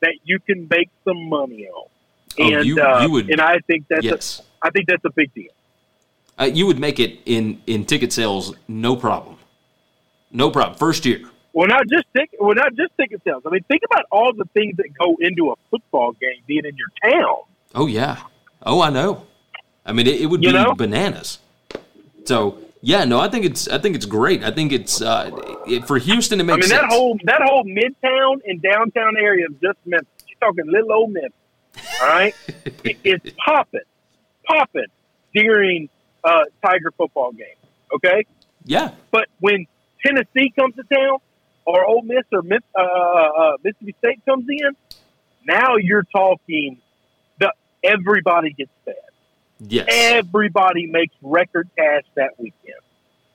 [0.00, 1.88] that you can make some money on.
[2.38, 4.42] Oh, and you, uh, you would, and I think that's yes.
[4.62, 5.52] a, I think that's a big deal.
[6.40, 9.36] Uh, you would make it in in ticket sales, no problem,
[10.30, 10.78] no problem.
[10.78, 11.20] First year.
[11.52, 12.40] Well, not just ticket.
[12.40, 13.42] Well, not just ticket sales.
[13.44, 16.76] I mean, think about all the things that go into a football game being in
[16.76, 17.38] your town.
[17.74, 18.22] Oh yeah.
[18.62, 19.26] Oh, I know.
[19.84, 20.74] I mean, it, it would You be know?
[20.74, 21.38] bananas.
[22.24, 24.42] So yeah, no, I think it's I think it's great.
[24.42, 25.30] I think it's uh,
[25.66, 26.40] it, for Houston.
[26.40, 30.08] It I makes mean, that whole that whole midtown and downtown area of just Memphis.
[30.26, 31.32] You're talking little old Memphis.
[32.00, 32.34] All right,
[32.84, 33.80] it, it's popping,
[34.46, 34.86] popping
[35.34, 35.88] during
[36.24, 37.46] uh, Tiger football game.
[37.94, 38.24] Okay,
[38.64, 39.66] yeah, but when
[40.04, 41.18] Tennessee comes to town,
[41.64, 44.76] or Ole Miss or Miss, uh, uh, Mississippi State comes in,
[45.46, 46.78] now you're talking.
[47.38, 47.52] The
[47.82, 48.94] everybody gets fed.
[49.60, 52.80] yes, Everybody makes record cash that weekend.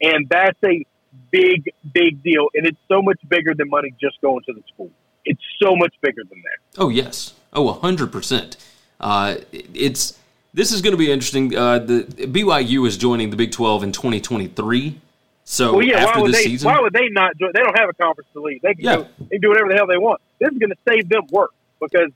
[0.02, 0.86] And that's a
[1.32, 2.48] big, big deal.
[2.54, 4.91] And it's so much bigger than money just going to the school.
[5.24, 6.82] It's so much bigger than that.
[6.82, 7.34] Oh yes.
[7.54, 8.58] Oh, hundred percent.
[9.00, 10.19] Uh, it's
[10.56, 11.56] this is going to be interesting.
[11.56, 15.00] Uh, the BYU is joining the Big Twelve in 2023.
[15.44, 16.50] So Well, yeah, after why would this they?
[16.50, 17.38] season, Why would they not?
[17.38, 17.52] Join?
[17.54, 18.62] They don't have a conference to lead.
[18.63, 18.96] They can Yeah.
[18.96, 20.20] go, they can do whatever the hell they want.
[20.39, 22.10] This is going to save them work because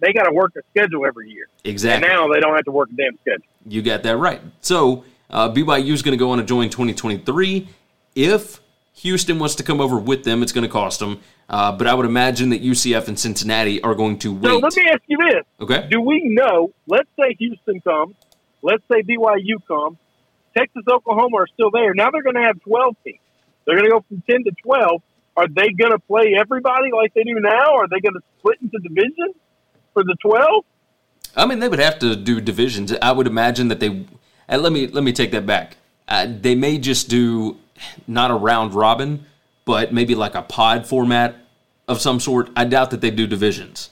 [0.00, 2.06] they got to work a schedule every year, exactly.
[2.08, 3.46] and now they don't have to work a damn schedule.
[3.66, 4.40] You got that right.
[4.60, 7.68] So uh, BYU is going to go on to join 2023.
[8.14, 8.60] If
[8.98, 11.20] Houston wants to come over with them, it's going to cost them.
[11.48, 14.44] Uh, but I would imagine that UCF and Cincinnati are going to wait.
[14.44, 15.88] So let me ask you this: okay.
[15.90, 16.72] Do we know?
[16.86, 18.14] Let's say Houston comes.
[18.62, 19.98] Let's say BYU comes.
[20.56, 21.92] Texas, Oklahoma are still there.
[21.94, 23.18] Now they're going to have 12 teams.
[23.66, 25.02] They're going to go from 10 to 12.
[25.36, 27.74] Are they going to play everybody like they do now?
[27.74, 29.34] Are they going to split into divisions
[29.92, 30.64] for the 12?
[31.36, 32.92] I mean, they would have to do divisions.
[33.02, 34.06] I would imagine that they.
[34.46, 35.76] And let me let me take that back.
[36.06, 37.58] Uh, they may just do
[38.06, 39.26] not a round robin,
[39.64, 41.36] but maybe like a pod format
[41.88, 42.50] of some sort.
[42.56, 43.90] I doubt that they do divisions.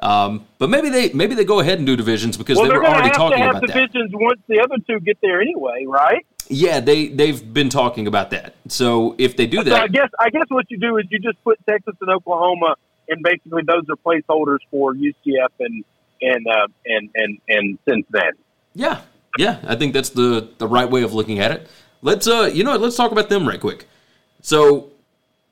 [0.00, 2.84] Um, but maybe they maybe they go ahead and do divisions because Well, they were
[2.84, 3.68] already talking about that.
[3.68, 6.26] divisions once the other two get there anyway, right?
[6.48, 8.54] Yeah, they they've been talking about that.
[8.68, 11.18] So if they do So I that, guess I guess what you do is you
[11.20, 12.74] just put Texas and Oklahoma,
[13.08, 15.84] and basically those are placeholders for UCF and
[16.20, 18.36] and uh, and and and Cincinnati.
[18.74, 19.00] yeah,
[19.38, 21.68] yeah, I think that's the the right way of looking at it.
[22.04, 23.88] Let's uh, you know, what, let's talk about them right quick.
[24.42, 24.90] So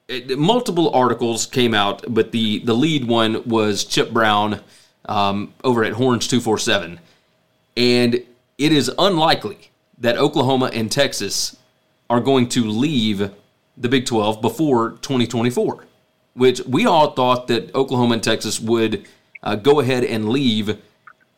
[0.07, 4.61] it, multiple articles came out, but the the lead one was Chip Brown
[5.07, 7.01] um, over at Horns two four seven,
[7.75, 8.17] and
[8.59, 11.57] it is unlikely that Oklahoma and Texas
[12.11, 13.31] are going to leave
[13.79, 15.87] the Big Twelve before twenty twenty four,
[16.35, 19.07] which we all thought that Oklahoma and Texas would
[19.43, 20.69] uh, go ahead and leave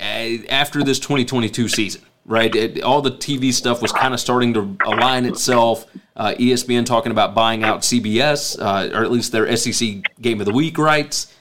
[0.00, 2.54] uh, after this 2022 season, right?
[2.54, 5.86] It, all the TV stuff was kind of starting to align itself.
[6.16, 10.46] Uh, ESPN talking about buying out CBS, uh, or at least their SEC Game of
[10.46, 11.34] the Week rights.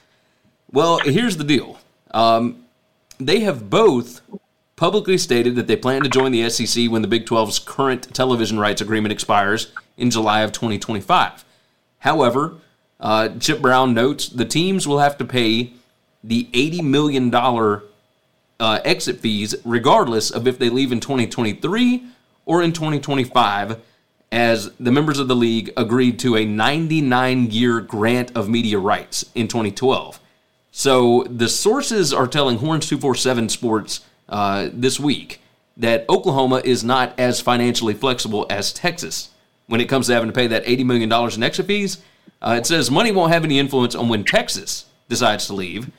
[0.72, 1.78] Well, here's the deal.
[2.10, 2.64] Um,
[3.18, 4.20] they have both
[4.76, 8.58] publicly stated that they plan to join the SEC when the Big 12's current television
[8.58, 11.44] rights agreement expires in July of 2025.
[12.00, 12.56] However,
[12.98, 15.72] uh, Chip Brown notes the teams will have to pay
[16.22, 17.30] the $80 million
[18.60, 22.04] uh, exit fees regardless of if they leave in 2023
[22.46, 23.80] or in 2025,
[24.30, 29.30] as the members of the league agreed to a 99 year grant of media rights
[29.34, 30.20] in 2012.
[30.72, 35.40] So the sources are telling Horns 247 Sports uh, this week
[35.76, 39.30] that Oklahoma is not as financially flexible as Texas
[39.66, 42.02] when it comes to having to pay that $80 million in extra fees.
[42.42, 45.90] Uh, it says money won't have any influence on when Texas decides to leave,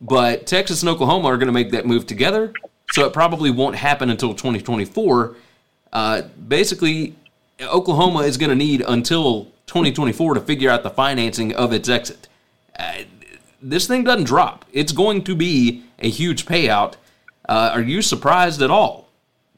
[0.00, 2.52] but Texas and Oklahoma are going to make that move together,
[2.92, 5.36] so it probably won't happen until 2024.
[5.92, 7.14] Uh, basically,
[7.60, 12.28] Oklahoma is going to need until 2024 to figure out the financing of its exit.
[12.78, 13.02] Uh,
[13.62, 14.64] this thing doesn't drop.
[14.72, 16.94] It's going to be a huge payout.
[17.48, 19.08] Uh, are you surprised at all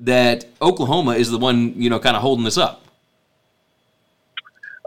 [0.00, 2.84] that Oklahoma is the one, you know, kind of holding this up?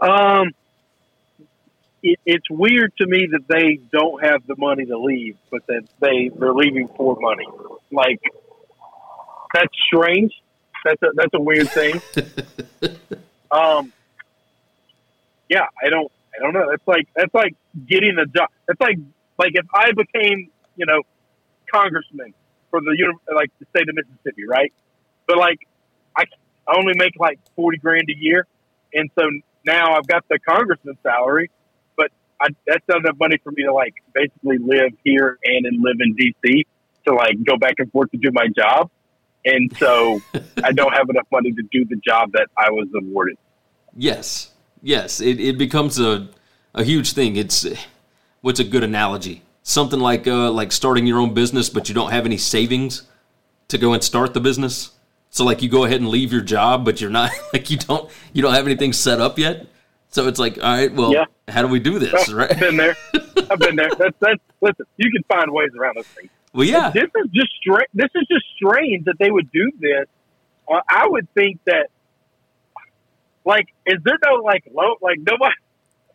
[0.00, 0.52] Um,
[2.06, 5.82] it, it's weird to me that they don't have the money to leave, but that
[6.00, 7.46] they they're leaving for money.
[7.90, 8.20] Like
[9.52, 10.32] that's strange.
[10.84, 12.00] That's a that's a weird thing.
[13.50, 13.92] um,
[15.48, 16.70] yeah, I don't I don't know.
[16.70, 17.54] That's like that's like
[17.88, 18.48] getting a job.
[18.68, 18.98] It's like
[19.38, 21.02] like if I became you know
[21.72, 22.34] congressman
[22.70, 24.72] for the like the state of Mississippi, right?
[25.26, 25.58] But like
[26.16, 26.24] I
[26.68, 28.46] I only make like forty grand a year,
[28.94, 29.28] and so
[29.64, 31.50] now I've got the congressman salary,
[32.40, 35.96] I, that's not enough money for me to like basically live here and then live
[36.00, 36.66] in DC
[37.06, 38.90] to like go back and forth to do my job,
[39.44, 40.20] and so
[40.64, 43.38] I don't have enough money to do the job that I was awarded.
[43.96, 44.50] Yes,
[44.82, 46.28] yes, it, it becomes a
[46.74, 47.36] a huge thing.
[47.36, 47.66] It's
[48.42, 49.42] what's a good analogy?
[49.62, 53.02] Something like uh, like starting your own business, but you don't have any savings
[53.68, 54.90] to go and start the business.
[55.30, 58.10] So like you go ahead and leave your job, but you're not like you don't
[58.32, 59.66] you don't have anything set up yet.
[60.08, 61.24] So it's like, all right, well, Yeah.
[61.48, 62.58] how do we do this, I've right?
[62.58, 62.96] been there.
[63.50, 63.90] I've been there.
[63.98, 64.86] That's that's listen.
[64.96, 66.30] You can find ways around those things.
[66.52, 66.90] Well, yeah.
[66.90, 70.06] This is just stra- This is just strange that they would do this.
[70.70, 71.88] Uh, I would think that,
[73.44, 74.94] like, is there no like low?
[75.00, 75.54] Like nobody.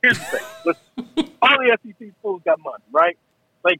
[0.01, 0.45] Here's the thing.
[0.65, 3.17] Listen, all the SEC schools got money, right?
[3.63, 3.79] Like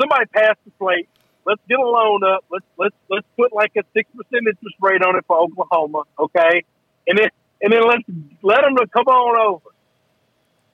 [0.00, 1.08] somebody passed the slate.
[1.46, 2.44] Let's get a loan up.
[2.50, 6.64] Let's let's let's put like a six percent interest rate on it for Oklahoma, okay?
[7.06, 7.28] And then
[7.62, 8.02] and then let's
[8.42, 9.68] let them come on over.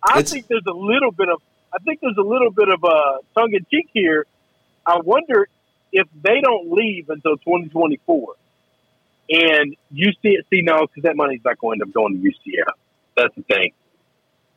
[0.02, 1.40] I It's- think there's a little bit of
[1.74, 4.24] I think there's a little bit of uh, tongue in cheek here.
[4.86, 5.48] I wonder
[5.92, 8.34] if they don't leave until 2024,
[9.30, 12.72] and UCF, see, no, because that money's not going to end up going to UCF.
[13.16, 13.72] That's the thing.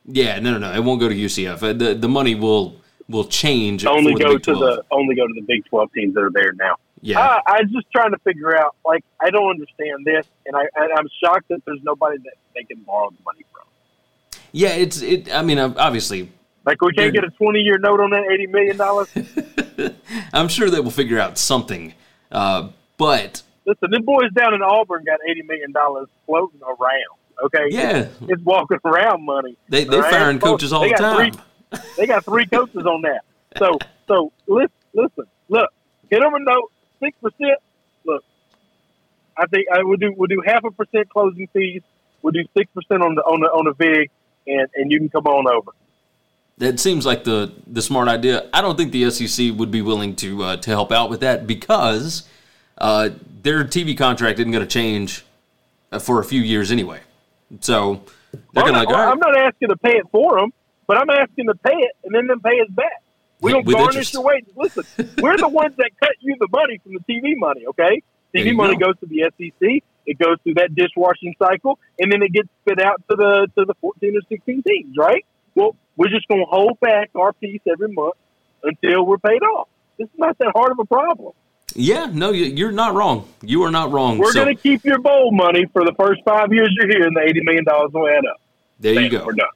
[0.06, 0.72] Yeah, no, no, no.
[0.74, 1.62] It won't go to UCF.
[1.64, 2.76] Uh, The the money will
[3.10, 3.86] will change.
[3.86, 4.60] Only go to 12.
[4.60, 6.76] the only go to the Big 12 teams that are there now.
[7.02, 7.20] Yeah.
[7.20, 8.76] I, I'm just trying to figure out.
[8.86, 12.64] Like, I don't understand this, and I and I'm shocked that there's nobody that they
[12.64, 13.66] can borrow the money from.
[14.52, 15.34] Yeah, it's it.
[15.34, 16.32] I mean, obviously,
[16.66, 19.08] Like, we can't get a 20 year note on that 80 million dollars.
[20.34, 21.94] I'm sure they will figure out something.
[22.32, 27.18] Uh, but Listen, the boys down in Auburn got 80 million dollars floating around.
[27.46, 29.56] Okay, yeah, it's walking around money.
[29.70, 30.12] they they All right?
[30.12, 31.32] firing coaches all They the time.
[31.34, 33.22] three- They got three coaches on that.
[33.58, 35.70] So, so listen, listen, look,
[36.10, 37.60] get them a note, six percent.
[38.06, 38.24] Look,
[39.38, 40.14] I think I would do.
[40.16, 41.82] We'll do half a percent closing fees.
[42.22, 44.10] We'll do six percent on the on the on the vig,
[44.48, 45.72] and and you can come on over.
[46.58, 48.50] That seems like the the smart idea.
[48.54, 51.48] I don't think the SEC would be willing to uh, to help out with that
[51.48, 52.28] because
[52.78, 53.10] uh,
[53.42, 55.26] their TV contract isn't going to change
[55.92, 57.00] uh, for a few years anyway.
[57.62, 58.04] So
[58.54, 60.52] they're going to not, like, all I'm not asking to pay it for them,
[60.88, 63.02] but I'm asking to pay it and then them pay us back.
[63.42, 64.14] We don't With garnish interest.
[64.14, 64.50] your wages.
[64.56, 67.66] Listen, we're the ones that cut you the money from the TV money.
[67.68, 68.02] Okay,
[68.36, 68.88] TV money go.
[68.88, 69.84] goes to the SEC.
[70.06, 73.66] It goes through that dishwashing cycle, and then it gets spit out to the to
[73.66, 74.96] the 14 or 16 teams.
[74.98, 75.26] Right?
[75.56, 78.16] Well, we're just going to hold back our piece every month
[78.64, 79.68] until we're paid off.
[79.98, 81.34] This is not that hard of a problem.
[81.76, 83.28] yeah, no, you- you're not wrong.
[83.42, 84.18] You are not wrong.
[84.18, 87.06] We're so going to keep your bowl money for the first five years you're here,
[87.08, 88.42] and the 80 million dollars will add up.
[88.80, 89.26] there you go.
[89.26, 89.48] We're done.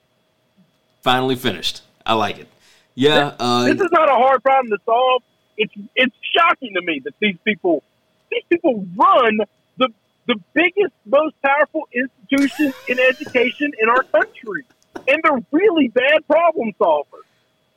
[1.02, 1.82] Finally finished.
[2.06, 2.48] I like it.
[2.96, 5.24] Yeah, uh, this is not a hard problem to solve.
[5.58, 7.84] It's it's shocking to me that these people
[8.32, 9.38] these people run
[9.78, 9.90] the
[10.28, 14.66] the biggest, most powerful institution in education in our country,
[15.08, 17.26] and they're really bad problem solvers.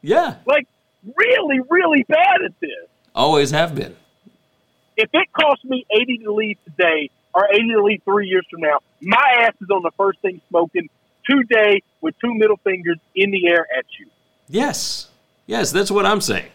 [0.02, 0.66] yeah, Like
[1.16, 2.70] really, really bad at this.
[3.14, 3.96] always have been.
[4.96, 8.60] If it costs me eighty to leave today or eighty to leave three years from
[8.60, 10.88] now, my ass is on the first thing smoking
[11.28, 14.06] today with two middle fingers in the air at you.
[14.48, 15.08] Yes.
[15.46, 16.50] Yes, that's what I'm saying.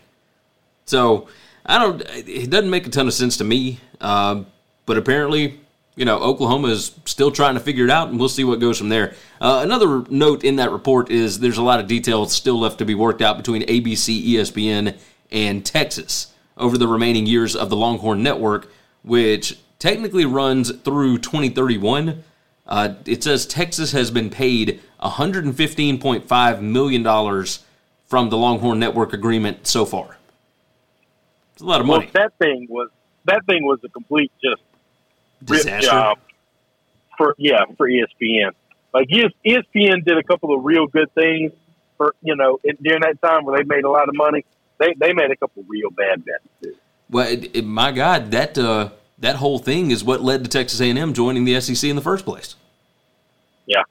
[0.85, 1.27] So,
[1.65, 3.79] I don't, it doesn't make a ton of sense to me.
[3.99, 4.47] Um,
[4.85, 5.59] but apparently,
[5.95, 8.77] you know, Oklahoma is still trying to figure it out, and we'll see what goes
[8.77, 9.13] from there.
[9.39, 12.85] Uh, another note in that report is there's a lot of details still left to
[12.85, 14.97] be worked out between ABC, ESPN,
[15.31, 18.71] and Texas over the remaining years of the Longhorn Network,
[19.03, 22.23] which technically runs through 2031.
[22.67, 27.45] Uh, it says Texas has been paid $115.5 million
[28.11, 30.17] from the Longhorn Network agreement so far.
[31.53, 32.11] It's a lot of Well, money.
[32.13, 32.89] that thing was
[33.23, 34.61] that thing was a complete just
[35.45, 35.87] Disaster.
[35.87, 36.17] job
[37.17, 38.51] for yeah for ESPN.
[38.93, 41.53] Like ESPN did a couple of real good things
[41.95, 44.43] for you know during that time where they made a lot of money.
[44.77, 46.75] They they made a couple real bad bets too.
[47.09, 50.81] Well, it, it- my God, that uh, that whole thing is what led to Texas
[50.81, 52.55] A&M joining the SEC in the first place.
[53.65, 53.83] Yeah.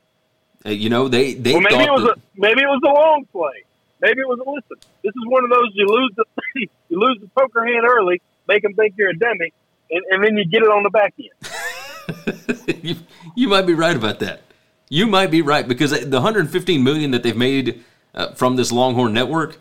[0.66, 2.92] Uh, you know, they they Well, maybe it was that- a maybe it was a
[2.92, 3.64] long play.
[4.00, 4.76] Maybe it was a listen.
[5.02, 6.24] This is one of those you lose the
[6.88, 9.52] you lose the poker hand early, make them think you're a dummy,
[9.90, 12.78] and, and then you get it on the back end.
[12.82, 12.96] you,
[13.34, 14.42] you might be right about that.
[14.88, 17.84] You might be right because the 115 million that they've made
[18.14, 19.58] uh, from this Longhorn network,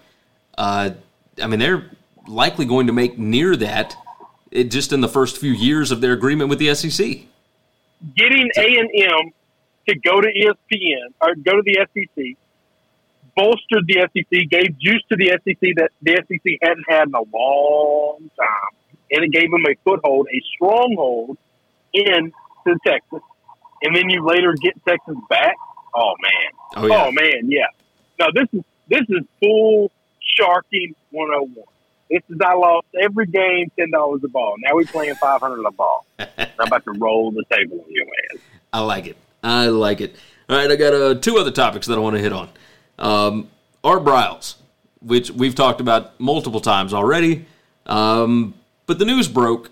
[0.58, 0.92] uh,
[1.42, 1.92] I mean, they're
[2.28, 3.96] likely going to make near that
[4.52, 7.06] it, just in the first few years of their agreement with the SEC.
[8.16, 9.32] getting A and M
[9.88, 12.38] to go to ESPN or go to the SEC
[13.40, 17.24] bolstered the SEC, gave juice to the SEC that the SEC hadn't had in a
[17.34, 18.74] long time,
[19.12, 21.38] and it gave them a foothold, a stronghold
[21.94, 22.32] in
[22.68, 23.22] to Texas.
[23.82, 25.56] And then you later get Texas back.
[25.96, 26.52] Oh man!
[26.76, 27.50] Oh yeah, Oh man!
[27.50, 27.68] Yeah.
[28.20, 31.66] No, this is this is full sharking 101.
[32.10, 34.56] This is I lost every game ten dollars a ball.
[34.60, 36.06] Now we playing five hundred a ball.
[36.20, 38.40] I'm about to roll the table on your ass.
[38.74, 39.18] I like it.
[39.42, 40.16] I like it.
[40.50, 42.50] All right, I got uh, two other topics that I want to hit on.
[43.00, 43.50] Um,
[43.84, 44.56] Art Briles,
[45.02, 47.46] which we've talked about multiple times already,
[47.86, 48.54] um,
[48.86, 49.72] but the news broke,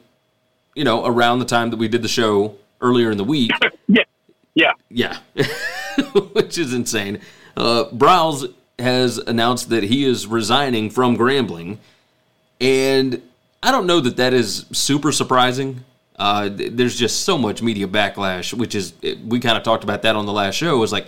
[0.76, 3.52] you know, around the time that we did the show earlier in the week.
[3.90, 5.18] Yeah, yeah.
[5.36, 5.46] Yeah,
[6.34, 7.22] which is insane.
[7.56, 11.78] Uh, Briles has announced that he is resigning from Grambling,
[12.60, 13.22] and
[13.62, 15.84] I don't know that that is super surprising.
[16.18, 18.94] Uh, there's just so much media backlash, which is
[19.26, 20.76] we kind of talked about that on the last show.
[20.76, 21.08] It was like,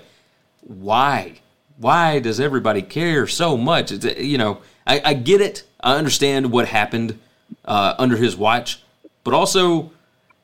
[0.61, 1.39] why?
[1.79, 3.91] Why does everybody care so much?
[3.93, 5.63] It's, you know, I, I get it.
[5.79, 7.17] I understand what happened
[7.63, 8.83] uh, under his watch,
[9.23, 9.91] but also,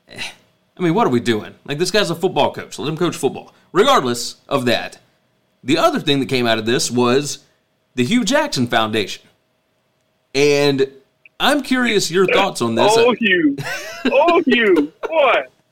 [0.08, 1.54] I mean, what are we doing?
[1.66, 2.78] Like this guy's a football coach.
[2.78, 3.52] Let him coach football.
[3.72, 4.98] Regardless of that,
[5.62, 7.44] the other thing that came out of this was
[7.94, 9.22] the Hue Jackson Foundation,
[10.34, 10.90] and
[11.38, 12.92] I'm curious your thoughts on this.
[12.96, 13.56] Oh, Hue.
[14.06, 14.92] Oh, Hue.
[15.06, 15.52] What?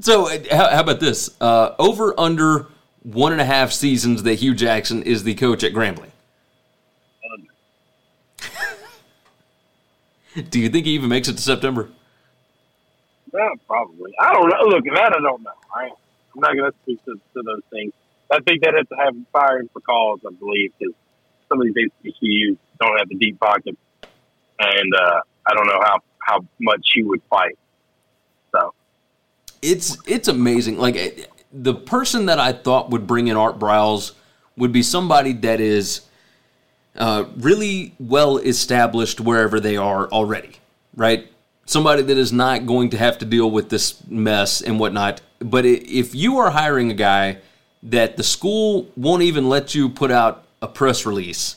[0.00, 1.40] So, how, how about this?
[1.40, 2.66] Uh, over under
[3.04, 6.10] one and a half seasons that Hue Jackson is the coach at Grambling.
[10.50, 11.90] Do you think he even makes it to September?
[13.32, 14.12] Yeah, probably.
[14.18, 14.56] I don't know.
[14.66, 15.50] Look, that I don't know.
[15.74, 17.92] I, I'm not going to speak to, to those things.
[18.30, 20.94] I think that has to have firing for cause, I believe, because
[21.48, 23.76] some of these HBCUs don't have the deep pockets,
[24.58, 27.58] and uh, I don't know how, how much he would fight.
[28.52, 28.72] So
[29.62, 30.78] It's it's amazing.
[30.78, 34.12] Like the person that I thought would bring in Art Briles
[34.56, 36.02] would be somebody that is
[36.96, 40.56] uh, really well established wherever they are already,
[40.96, 41.28] right?
[41.64, 45.20] Somebody that is not going to have to deal with this mess and whatnot.
[45.38, 47.38] But if you are hiring a guy
[47.84, 51.56] that the school won't even let you put out a press release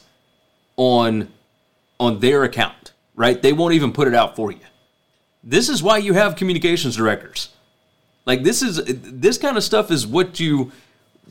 [0.75, 1.29] on
[1.99, 3.41] on their account, right?
[3.41, 4.59] They won't even put it out for you.
[5.43, 7.49] This is why you have communications directors.
[8.28, 10.73] Like this is this kind of stuff is what you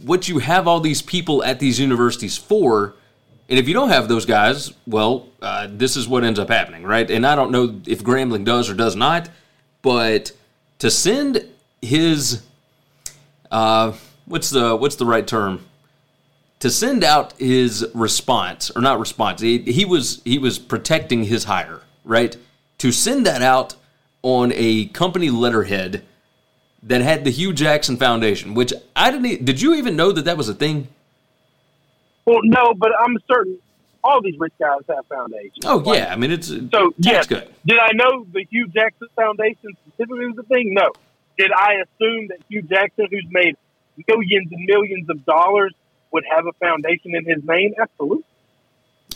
[0.03, 2.94] what you have all these people at these universities for.
[3.49, 6.82] And if you don't have those guys, well, uh, this is what ends up happening,
[6.82, 7.09] right?
[7.09, 9.28] And I don't know if Grambling does or does not,
[9.82, 10.32] but
[10.80, 11.47] to send
[11.80, 12.42] his
[13.51, 13.92] uh,
[14.24, 15.66] what's the what's the right term?
[16.61, 21.44] To send out his response or not response, he, he was he was protecting his
[21.44, 22.34] hire, right?
[22.78, 23.76] To send that out
[24.22, 26.03] on a company letterhead
[26.82, 29.26] that had the Hue Jackson Foundation, which I didn't.
[29.26, 30.88] e- Did you even know that that was a thing?
[32.24, 33.58] Well, no, but I'm certain
[34.02, 35.58] all these rich guys have foundations.
[35.64, 37.48] Oh Like, yeah, I mean it's So yes, good.
[37.64, 40.74] did I know the Hue Jackson Foundation specifically was a thing?
[40.74, 40.88] No.
[41.38, 43.56] Did I assume that Hue Jackson, who's made
[44.08, 45.72] millions and millions of dollars,
[46.12, 47.74] would have a foundation in his name?
[47.80, 48.24] Absolutely.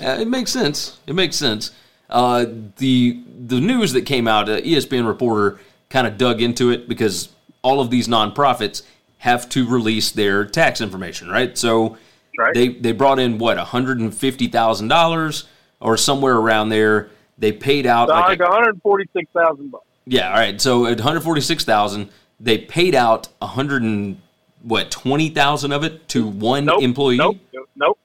[0.02, 0.98] Uh, it makes sense.
[1.06, 1.70] It makes sense.
[2.08, 2.46] Uh,
[2.78, 7.28] the the news that came out, uh, ESPN reporter kind of dug into it because
[7.62, 8.82] all of these nonprofits
[9.18, 11.56] have to release their tax information, right?
[11.58, 11.96] So
[12.38, 12.54] Right.
[12.54, 15.46] they they brought in what one hundred and fifty thousand dollars
[15.80, 17.11] or somewhere around there.
[17.38, 19.84] They paid out So like like 146,000 bucks.
[20.06, 20.61] Yeah, all right.
[20.61, 22.08] So at 146,000,
[22.38, 24.20] they paid out 100 and
[24.62, 26.82] what, 20,000 of it to one Nope.
[26.82, 27.16] employee?
[27.16, 27.38] Nope.
[27.76, 27.98] Nope.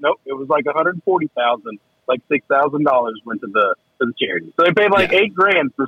[0.00, 0.20] Nope.
[0.26, 1.78] It was like 140,000.
[2.08, 4.52] Like six thousand dollars went to the to the charity.
[4.56, 5.20] So they paid like Yeah.
[5.20, 5.86] eight grand for,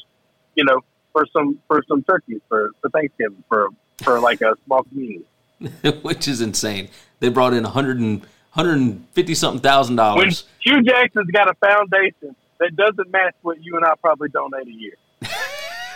[0.55, 0.81] you know,
[1.15, 3.69] for some for some turkeys for for Thanksgiving for
[4.03, 5.25] for like a small community.
[6.03, 6.91] Which is insane.
[7.21, 10.45] They brought in 100 and 150 something thousand When dollars.
[10.61, 14.73] Hue Jackson's got a foundation that doesn't match what you and I probably donate a
[14.73, 14.97] year.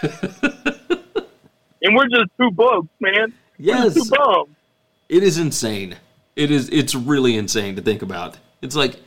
[1.82, 3.34] and we're just two bugs, man.
[3.58, 3.94] Yes.
[3.94, 4.48] two bums.
[5.08, 5.96] It is insane.
[6.36, 8.38] It is it's really insane to think about.
[8.62, 9.00] It's like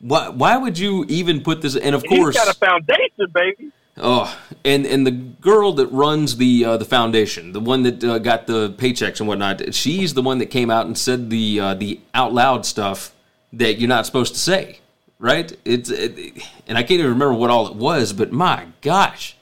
[0.00, 3.72] why why would you even put this and of course He's got a foundation, baby.
[4.04, 8.18] Oh, and and the girl that runs the uh, the foundation, the one that uh,
[8.18, 11.74] got the paychecks and whatnot, she's the one that came out and said the uh,
[11.74, 13.14] the out loud stuff
[13.52, 14.80] that you're not supposed to say,
[15.20, 15.56] right?
[15.64, 19.36] It's it, and I can't even remember what all it was, but my gosh,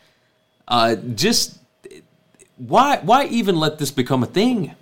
[0.69, 1.59] uh, just
[2.59, 4.75] why why even let this become a thing?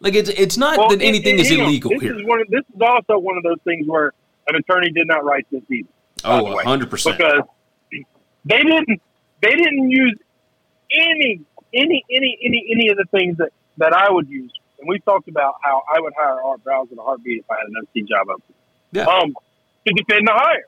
[0.00, 2.18] Like it's it's not Well, that anything and is illegal this here.
[2.18, 4.12] Is one this is also one of those things where
[4.48, 5.88] an attorney did not write this either.
[6.24, 7.16] oh, hundred percent.
[7.16, 7.44] because
[8.44, 9.00] they didn't
[9.42, 10.18] they didn't use
[10.92, 11.40] any
[11.74, 14.52] any any any any of the things that that I would use.
[14.78, 17.56] And we talked about how I would hire Art Briles in a heartbeat if I
[17.56, 18.54] had an MC job open.
[18.92, 19.04] Yeah.
[19.04, 19.34] Um,
[19.86, 20.64] to defend the hire,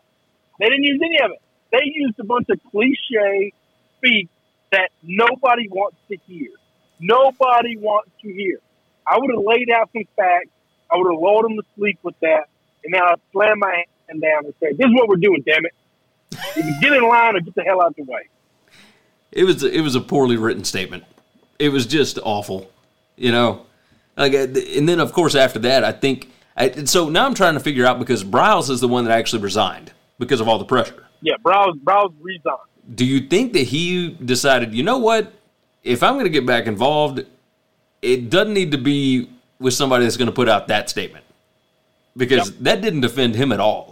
[0.61, 1.43] they didn't use any of it.
[1.71, 3.53] They used a bunch of cliche
[3.99, 4.29] speak
[4.71, 6.51] that nobody wants to hear.
[7.01, 8.59] Nobody wants to hear.
[9.07, 10.51] I would have laid out some facts.
[10.91, 12.49] I would have lulled them to sleep with that,
[12.85, 15.43] and then I'd slam my hand down and say, "This is what we're doing.
[15.45, 15.73] Damn it!
[16.81, 18.29] Get in line or get the hell out of the way."
[19.31, 21.05] It was it was a poorly written statement.
[21.59, 22.71] It was just awful,
[23.17, 23.67] you know.
[24.17, 26.31] Like, uh, and then of course after that, I think.
[26.55, 29.43] I, so now I'm trying to figure out because Briles is the one that actually
[29.43, 31.07] resigned because of all the pressure.
[31.23, 32.59] Yeah, Briles Briles resigned.
[32.95, 35.33] Do you think that he decided, you know what?
[35.83, 37.25] If I'm going to get back involved,
[38.03, 41.25] it doesn't need to be with somebody that's going to put out that statement
[42.17, 43.92] because that didn't defend him at all.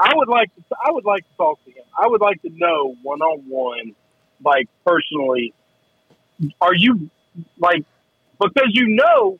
[0.00, 0.62] I would like to.
[0.84, 1.84] I would like to talk to him.
[1.96, 3.94] I would like to know one on one,
[4.42, 5.52] like personally.
[6.60, 7.10] Are you
[7.58, 7.84] like
[8.40, 9.38] because you know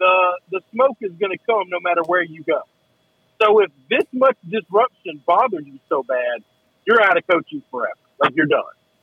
[0.00, 2.62] the the smoke is going to come no matter where you go.
[3.40, 6.42] So if this much disruption bothers you so bad,
[6.84, 7.94] you're out of coaching forever.
[8.18, 8.62] Like you're done.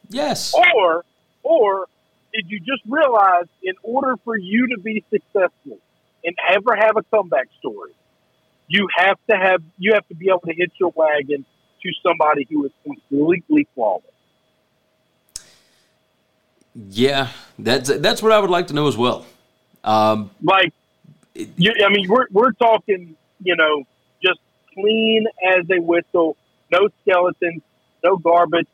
[0.09, 0.53] Yes.
[0.53, 1.05] Or
[1.43, 1.87] or
[2.33, 5.79] did you just realize in order for you to be successful
[6.23, 7.93] and ever have a comeback story,
[8.67, 11.45] you have to have you have to be able to hitch your wagon
[11.81, 14.03] to somebody who is completely flawless.
[16.75, 19.25] Yeah, that's that's what I would like to know as well.
[19.83, 20.73] Um, like,
[21.33, 23.83] you, I mean, we're we're talking, you know,
[24.23, 24.39] just
[24.73, 26.37] clean as a whistle,
[26.71, 27.61] no skeletons,
[28.03, 28.67] no garbage,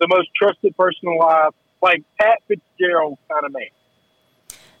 [0.00, 3.62] the most trusted person alive, like Pat Fitzgerald kind of man.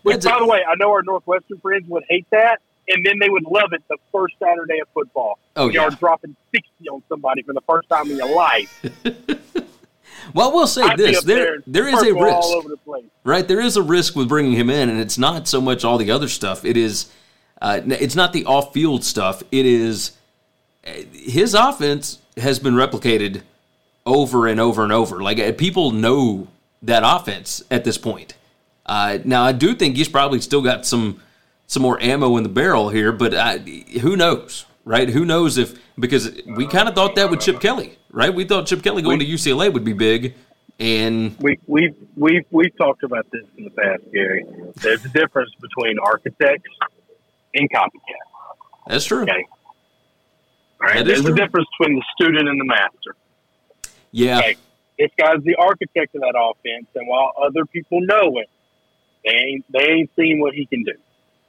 [0.02, 3.28] Which, by the way, I know our Northwestern friends would hate that, and then they
[3.28, 5.38] would love it the first Saturday of football.
[5.56, 5.86] Oh, you yeah.
[5.86, 8.84] are dropping sixty on somebody for the first time in your life.
[10.34, 12.48] well, we'll say I'd this: up there there is a risk,
[12.84, 13.46] the right?
[13.46, 16.10] There is a risk with bringing him in, and it's not so much all the
[16.10, 16.64] other stuff.
[16.64, 17.10] It is,
[17.60, 19.42] uh, it's not the off-field stuff.
[19.50, 20.12] It is
[20.86, 23.42] uh, his offense has been replicated
[24.04, 25.22] over and over and over.
[25.22, 26.48] Like uh, people know
[26.82, 28.34] that offense at this point.
[28.84, 31.20] Uh, now, I do think he's probably still got some
[31.66, 35.08] some more ammo in the barrel here, but I, who knows, right?
[35.08, 38.32] Who knows if because we kind of thought that with Chip Kelly, right?
[38.32, 40.34] We thought Chip Kelly going to UCLA would be big,
[40.78, 44.44] and We we've we've we've talked about this in the past, Gary.
[44.76, 46.70] There's a difference between architects
[47.54, 48.56] and copycats.
[48.86, 49.22] that's true.
[49.22, 49.46] Okay.
[50.80, 50.96] All right.
[50.98, 53.16] That There's a difference between the student and the master.
[54.12, 54.56] Yeah, Okay.
[54.98, 58.48] This guy's the architect of that offense, and while other people know it,
[59.24, 60.94] they ain't they ain't seen what he can do.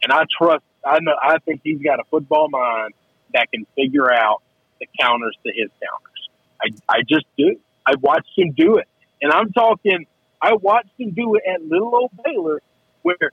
[0.04, 0.64] And I trust.
[0.86, 1.16] I know.
[1.22, 2.94] I think he's got a football mind
[3.34, 4.42] that can figure out
[4.80, 6.30] the counters to his counters.
[6.62, 7.60] I I just do.
[7.86, 8.88] I watched him do it,
[9.22, 10.06] and I'm talking.
[10.42, 12.62] I watched him do it at little old Baylor,
[13.02, 13.32] where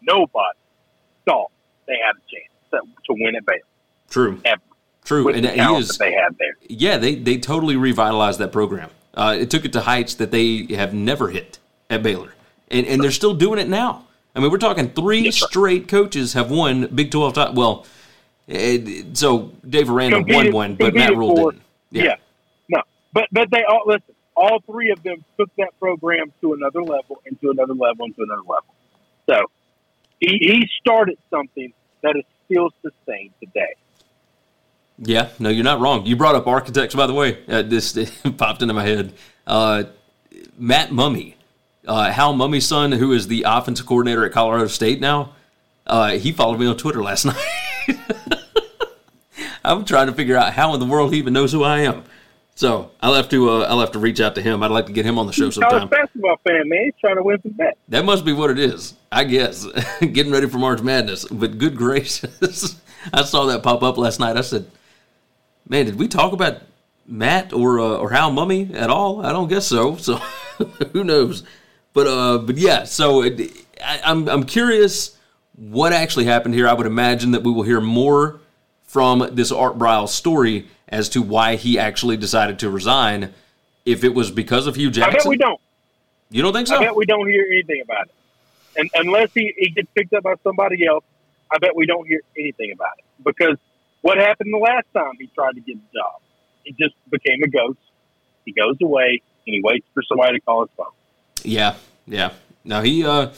[0.00, 0.58] nobody
[1.26, 1.50] thought
[1.86, 3.60] they had a chance to, to win at Baylor
[4.12, 4.62] true, ever
[5.04, 5.88] true, with and the he is.
[5.88, 6.54] that they had there.
[6.68, 8.90] Yeah, they they totally revitalized that program.
[9.14, 11.58] Uh, it took it to heights that they have never hit
[11.90, 12.34] at Baylor,
[12.70, 14.06] and and they're still doing it now.
[14.34, 17.34] I mean, we're talking three Yes, straight coaches have won Big Twelve.
[17.34, 17.86] Top, well,
[18.48, 21.64] eh, so Dave Aranda won one, but Matt Rhule for- didn't.
[21.90, 22.16] Yeah.
[22.68, 22.82] No.
[23.12, 27.20] But but they all listen, all three of them took that program to another level
[27.26, 28.74] and to another level and to another level.
[29.28, 29.50] So
[30.20, 31.72] he, he started something
[32.02, 33.74] that is still sustained today.
[34.98, 36.06] Yeah, no, you're not wrong.
[36.06, 37.38] You brought up architects, by the way.
[37.48, 37.92] Uh, this
[38.36, 39.12] popped into my head.
[39.46, 39.84] Uh,
[40.56, 41.34] Matt Mumme,
[41.86, 45.32] uh, Hal Mumme's son, who is the offensive coordinator at Colorado State now,
[45.86, 47.36] uh, he followed me on Twitter last night.
[49.64, 52.04] I'm trying to figure out how in the world he even knows who I am.
[52.54, 54.62] So I'll have to uh, I'll have to reach out to him.
[54.62, 55.88] I'd like to get him on the show sometime.
[55.88, 56.84] College basketball fan, man.
[56.84, 57.78] He's trying to win some bets.
[57.88, 59.66] That must be what it is, I guess.
[60.00, 61.24] Getting ready for March Madness.
[61.24, 62.80] But good gracious,
[63.12, 64.36] I saw that pop up last night.
[64.36, 64.70] I said,
[65.66, 66.58] "Man, did we talk about
[67.06, 69.24] Matt or uh, or Hal Mummy at all?
[69.24, 69.96] I don't guess so.
[69.96, 70.16] So
[70.92, 71.44] who knows?
[71.92, 72.84] But uh, but yeah.
[72.84, 75.18] So it, I, I'm I'm curious
[75.56, 76.68] what actually happened here.
[76.68, 78.40] I would imagine that we will hear more
[78.82, 83.32] from this Art Briles story as to why he actually decided to resign.
[83.84, 85.60] If it was because of Hue Jackson, I bet we don't.
[86.30, 86.76] you don't think so?
[86.76, 88.14] I bet we don't hear anything about it.
[88.76, 91.04] And unless he, he gets picked up by somebody else,
[91.50, 93.04] I bet we don't hear anything about it.
[93.24, 93.58] Because
[94.02, 96.20] what happened the last time he tried to get the job?
[96.64, 97.78] He just became a ghost.
[98.44, 100.86] He goes away and he waits for somebody to call his phone.
[101.44, 101.74] Yeah,
[102.06, 102.32] yeah.
[102.64, 103.30] Now he uh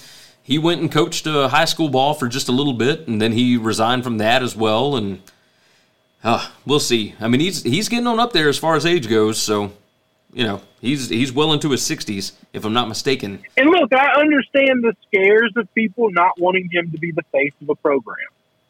[0.42, 3.32] he went and coached uh, high school ball for just a little bit, and then
[3.32, 4.94] he resigned from that as well.
[4.94, 5.22] And
[6.22, 7.14] uh, we'll see.
[7.18, 9.40] I mean, he's he's getting on up there as far as age goes.
[9.40, 9.72] So
[10.34, 13.42] you know, he's he's well into his sixties, if I'm not mistaken.
[13.56, 17.54] And look, I understand the scares of people not wanting him to be the face
[17.62, 18.16] of a program,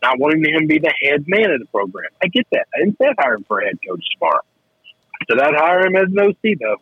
[0.03, 2.11] not wanting him to be the head man of the program.
[2.23, 2.67] I get that.
[2.75, 4.43] I didn't say I'd hire him for a head coach tomorrow.
[5.21, 6.77] I said I'd hire him as an OC, though.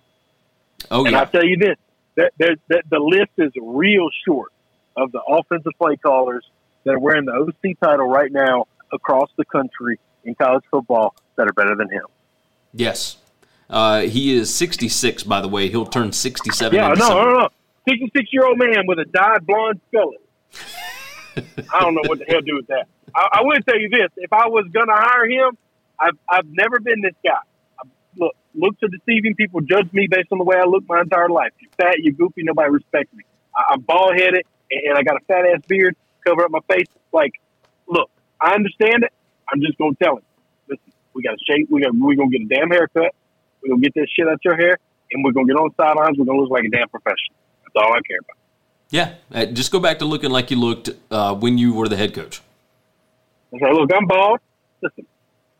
[0.91, 1.77] Oh And yeah, I'll tell you this:
[2.17, 4.53] that, that, that the list is real short
[4.97, 6.45] of the offensive play callers
[6.85, 11.49] that are wearing the OC title right now across the country in college football that
[11.49, 12.05] are better than him.
[12.73, 13.17] yes.
[13.71, 15.71] Uh, he is 66, by the way.
[15.71, 16.77] He'll turn 67.
[16.77, 17.21] Yeah, in no, December.
[17.23, 17.49] no, no.
[17.89, 20.21] Sixty-six-year-old man with a dyed blonde skullet.
[21.73, 22.87] I don't know what the hell to do with that.
[23.15, 25.57] I, I will tell you this: if I was going to hire him,
[25.99, 27.39] I've I've never been this guy.
[28.17, 29.35] Look, looks are deceiving.
[29.35, 31.53] People judge me based on the way I look my entire life.
[31.59, 33.25] You're fat, you're goofy, nobody respects me.
[33.57, 35.97] I, I'm bald headed, and, I got a fat ass beard,
[36.27, 36.89] cover up my face.
[37.13, 37.33] Like,
[37.89, 38.11] look,
[38.41, 39.13] I understand it.
[39.53, 40.23] I'm just going to tell him.
[40.69, 41.67] Listen, We got to shave.
[41.71, 41.95] We got.
[41.95, 43.15] We're gonna get a damn haircut.
[43.63, 44.79] We're gonna get this shit out your hair,
[45.13, 46.19] and we're gonna get on the sidelines.
[46.19, 47.37] We're gonna look like a damn professional.
[47.63, 48.37] That's all I care about.
[48.91, 51.97] Yeah, uh, just go back to looking like you looked uh, when you were the
[51.97, 52.43] head coach.
[53.55, 54.41] I say, look, I'm bald.
[54.83, 55.07] Listen,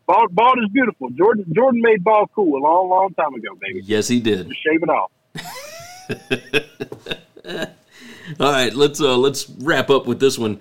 [0.05, 1.09] bald, bald is beautiful.
[1.11, 3.81] Jordan, Jordan made bald cool a long, long time ago, baby.
[3.83, 4.49] Yes, he did.
[4.49, 5.11] Just shave it off.
[8.39, 10.59] All right, let's uh, let's wrap up with this one.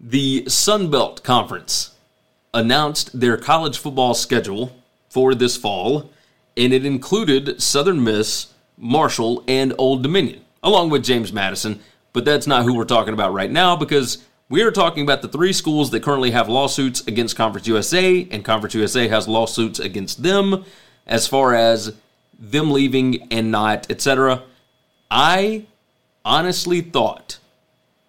[0.00, 1.94] The Sun Belt Conference
[2.54, 4.74] announced their college football schedule
[5.08, 6.10] for this fall,
[6.56, 11.80] and it included Southern Miss, Marshall, and Old Dominion, along with James Madison.
[12.12, 15.28] But that's not who we're talking about right now because we are talking about the
[15.28, 20.22] three schools that currently have lawsuits against Conference USA, and Conference USA has lawsuits against
[20.22, 20.64] them
[21.06, 21.94] as far as
[22.38, 24.42] them leaving and not, etc.
[25.10, 25.66] I
[26.24, 27.38] honestly thought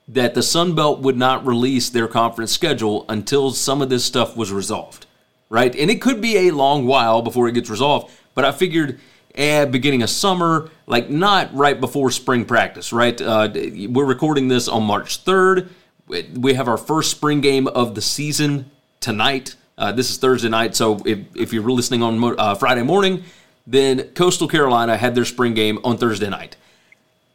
[0.07, 4.38] that the Sun Belt would not release their conference schedule until some of this stuff
[4.38, 5.05] was resolved,
[5.49, 5.75] right?
[5.75, 8.99] And it could be a long while before it gets resolved, but I figured,
[9.35, 13.19] eh, beginning of summer, like not right before spring practice, right?
[13.19, 13.49] Uh,
[13.89, 15.69] we're recording this on March 3rd.
[16.08, 19.55] We have our first spring game of the season tonight.
[19.78, 23.24] Uh, this is Thursday night, so if, if you're listening on uh, Friday morning,
[23.68, 26.55] then Coastal Carolina had their spring game on Thursday night.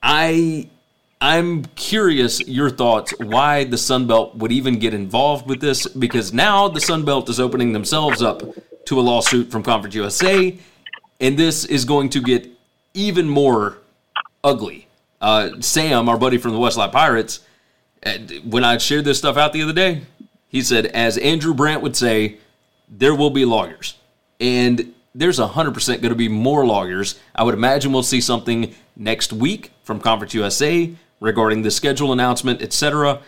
[0.03, 0.68] I
[1.20, 6.33] I'm curious your thoughts why the Sun Belt would even get involved with this because
[6.33, 8.43] now the Sun Belt is opening themselves up
[8.87, 10.59] to a lawsuit from Conference USA,
[11.20, 12.49] and this is going to get
[12.95, 13.79] even more
[14.43, 14.89] ugly.
[15.20, 17.39] Uh, Sam, our buddy from the Westlake Pirates,
[18.44, 20.03] when I shared this stuff out the other day,
[20.48, 22.38] he said, as Andrew Brandt would say,
[22.88, 23.96] there will be lawyers.
[24.40, 27.18] And there's 100% going to be more lawyers.
[27.34, 32.61] I would imagine we'll see something next week from Conference USA regarding the schedule announcement,
[32.61, 33.20] etc.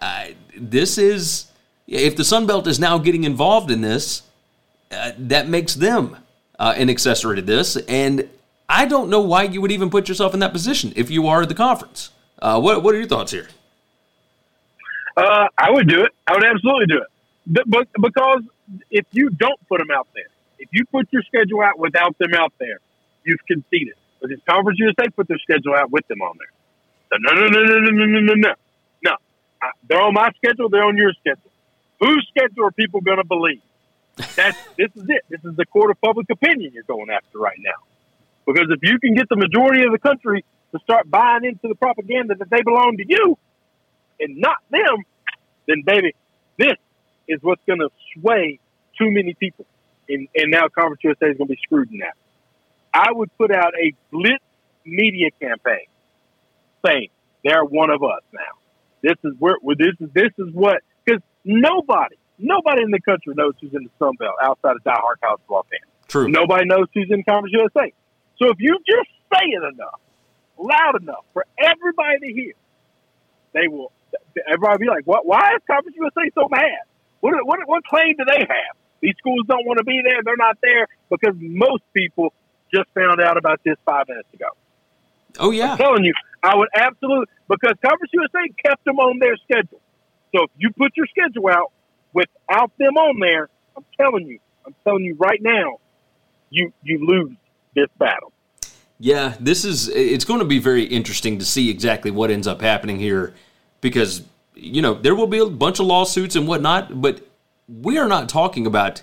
[0.00, 0.26] Uh,
[0.56, 1.46] this is,
[1.86, 4.22] if the Sun Belt is now getting involved in this,
[4.90, 6.16] uh, that makes them
[6.58, 7.76] uh, an accessory to this.
[7.76, 8.28] And
[8.68, 11.42] I don't know why you would even put yourself in that position if you are
[11.42, 12.10] at the conference.
[12.40, 13.48] Uh, what, what are your thoughts here?
[15.16, 16.12] Uh, I would do it.
[16.26, 17.08] I would absolutely do it.
[17.66, 18.42] But, because
[18.90, 22.34] if you don't put them out there, if you put your schedule out without them
[22.34, 22.78] out there,
[23.24, 23.94] you've conceded.
[24.20, 26.48] But Because Conference USA put their schedule out with them on there.
[27.10, 28.54] So no, no, no, no, no, no, no, no, no.
[29.04, 29.16] No,
[29.88, 30.68] they're on my schedule.
[30.68, 31.50] They're on your schedule.
[32.00, 33.60] Whose schedule are people going to believe?
[34.36, 35.24] That's this is it.
[35.28, 37.82] This is the court of public opinion you're going after right now.
[38.46, 41.74] Because if you can get the majority of the country to start buying into the
[41.74, 43.36] propaganda that they belong to you
[44.22, 45.04] and not them,
[45.66, 46.14] then baby,
[46.58, 46.76] this
[47.28, 48.58] is what's going to sway
[48.98, 49.66] too many people.
[50.08, 52.14] And, and now Conference USA is going to be screwed in that.
[52.94, 54.44] I would put out a blitz
[54.84, 55.86] media campaign
[56.84, 57.08] saying
[57.44, 58.40] they're one of us now.
[59.02, 63.54] This is where this is this is what because nobody nobody in the country knows
[63.60, 65.90] who's in the Sun Belt outside of diehard college football fans.
[66.08, 66.28] True.
[66.28, 67.92] Nobody knows who's in Conference USA.
[68.38, 70.00] So if you just say it enough,
[70.58, 72.52] loud enough for everybody to hear,
[73.54, 73.92] they will.
[74.46, 75.26] Everybody be like, "What?
[75.26, 76.84] Why is Conference USA so mad?
[77.20, 77.34] What?
[77.44, 77.60] What?
[77.66, 78.76] What claim do they have?
[79.00, 80.22] These schools don't want to be there.
[80.24, 82.32] They're not there because most people
[82.72, 84.46] just found out about this five minutes ago.
[85.38, 89.36] Oh yeah, I'm telling you, I would absolutely because Conference USA kept them on their
[89.36, 89.80] schedule.
[90.34, 91.72] So if you put your schedule out
[92.12, 95.78] without them on there, I'm telling you, I'm telling you right now,
[96.50, 97.36] you you lose
[97.74, 98.32] this battle.
[98.98, 102.60] Yeah, this is it's going to be very interesting to see exactly what ends up
[102.60, 103.34] happening here
[103.82, 104.22] because
[104.54, 107.20] you know there will be a bunch of lawsuits and whatnot, but
[107.68, 109.02] we are not talking about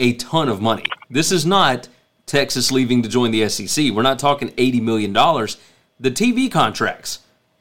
[0.00, 0.84] a ton of money.
[1.08, 1.88] This is not
[2.26, 3.90] Texas leaving to join the SEC.
[3.92, 5.12] We're not talking $80 million.
[5.12, 7.20] The TV contracts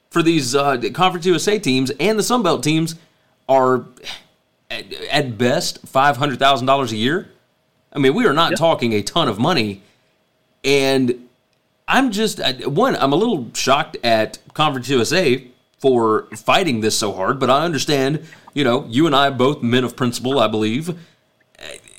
[0.10, 2.96] for these uh, Conference USA teams and the Sun Belt teams
[3.50, 3.86] are
[4.70, 7.30] at, at best $500,000 a year.
[7.94, 8.60] I mean, we are not yep.
[8.60, 9.82] talking a ton of money.
[10.64, 11.28] And
[11.88, 15.48] I'm just, one, I'm a little shocked at Conference USA
[15.78, 19.84] for fighting this so hard, but I understand, you know, you and I both men
[19.84, 20.98] of principle, I believe.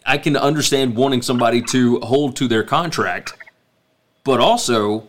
[0.04, 3.34] I can understand wanting somebody to hold to their contract,
[4.24, 5.06] but also,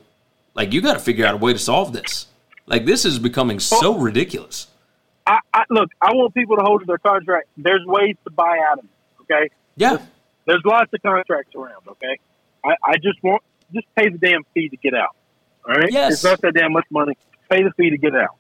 [0.53, 2.27] like, you got to figure out a way to solve this.
[2.65, 4.67] Like, this is becoming so ridiculous.
[5.25, 7.47] I, I, look, I want people to hold to their contract.
[7.55, 9.21] There's ways to buy out of it.
[9.21, 9.49] Okay.
[9.75, 9.97] Yeah.
[10.45, 11.87] There's lots of contracts around.
[11.87, 12.17] Okay.
[12.65, 13.43] I, I just want
[13.73, 15.15] just pay the damn fee to get out.
[15.67, 15.91] All right.
[15.91, 16.13] Yes.
[16.13, 17.15] It's not that damn much money.
[17.49, 18.35] Pay the fee to get out.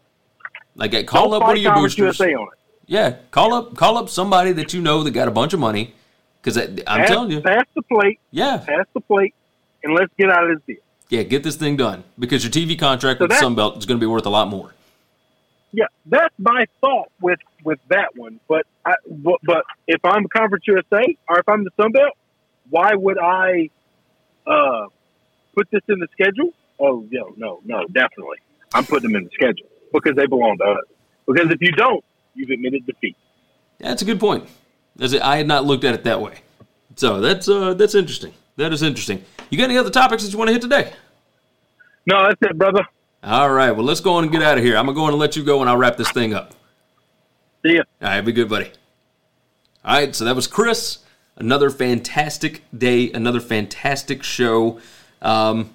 [0.75, 2.19] Like, call Don't up one of your boosters.
[2.19, 2.59] USA on it.
[2.89, 5.93] Yeah, call up call up somebody that you know that got a bunch of money
[6.41, 8.19] because I'm pass, telling you, pass the plate.
[8.31, 9.35] Yeah, pass the plate,
[9.83, 10.83] and let's get out of this deal.
[11.09, 14.03] Yeah, get this thing done because your TV contract so with Sunbelt is going to
[14.03, 14.73] be worth a lot more.
[15.71, 18.39] Yeah, that's my thought with with that one.
[18.47, 22.13] But I, but, but if I'm a Conference USA or if I'm the Sunbelt,
[22.71, 23.69] why would I
[24.47, 24.87] uh,
[25.53, 26.53] put this in the schedule?
[26.79, 28.37] Oh, no, no, no, definitely.
[28.73, 30.85] I'm putting them in the schedule because they belong to us.
[31.27, 32.03] Because if you don't,
[32.35, 33.15] you've admitted defeat.
[33.79, 34.47] That's a good point.
[35.21, 36.39] I had not looked at it that way.
[36.95, 38.33] So that's uh, that's interesting.
[38.57, 39.23] That is interesting.
[39.49, 40.91] You got any other topics that you want to hit today?
[42.05, 42.85] No, that's it, brother.
[43.23, 43.71] All right.
[43.71, 44.75] Well, let's go on and get out of here.
[44.75, 46.53] I'm going to go and let you go, and I'll wrap this thing up.
[47.65, 47.83] See ya.
[48.01, 48.21] All right.
[48.21, 48.71] Be good, buddy.
[49.85, 50.13] All right.
[50.15, 50.99] So that was Chris.
[51.37, 53.11] Another fantastic day.
[53.11, 54.79] Another fantastic show.
[55.21, 55.73] Um,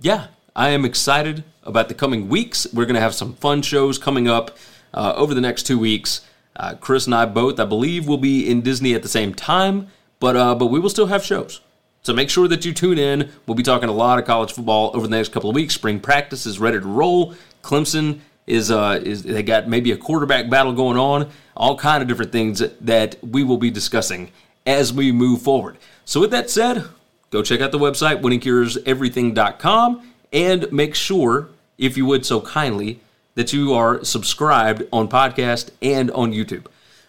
[0.00, 2.66] yeah, I am excited about the coming weeks.
[2.72, 4.56] We're going to have some fun shows coming up
[4.94, 6.22] uh, over the next two weeks.
[6.56, 9.88] Uh, Chris and I both, I believe, will be in Disney at the same time,
[10.18, 11.60] but uh, but we will still have shows.
[12.02, 13.30] So make sure that you tune in.
[13.46, 15.74] We'll be talking a lot of college football over the next couple of weeks.
[15.74, 17.34] Spring practice is ready to roll.
[17.62, 21.30] Clemson is uh is they got maybe a quarterback battle going on.
[21.56, 24.30] All kind of different things that we will be discussing
[24.66, 25.78] as we move forward.
[26.04, 26.84] So with that said,
[27.30, 33.00] go check out the website winningcureseverything.com and make sure, if you would so kindly,
[33.34, 36.66] that you are subscribed on podcast and on YouTube.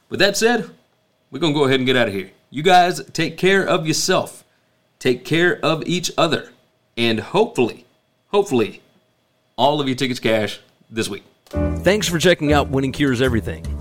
[0.09, 0.69] With that said,
[1.29, 2.31] we're going to go ahead and get out of here.
[2.49, 4.43] You guys take care of yourself,
[4.99, 6.51] take care of each other,
[6.97, 7.85] and hopefully,
[8.27, 8.81] hopefully,
[9.55, 10.59] all of your tickets cash
[10.89, 11.23] this week.
[11.49, 13.80] Thanks for checking out Winning Cures Everything.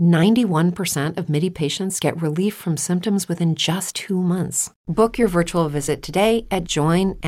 [0.00, 4.70] 91% of MIDI patients get relief from symptoms within just two months.
[4.86, 7.20] Book your virtual visit today at joinmidi.com.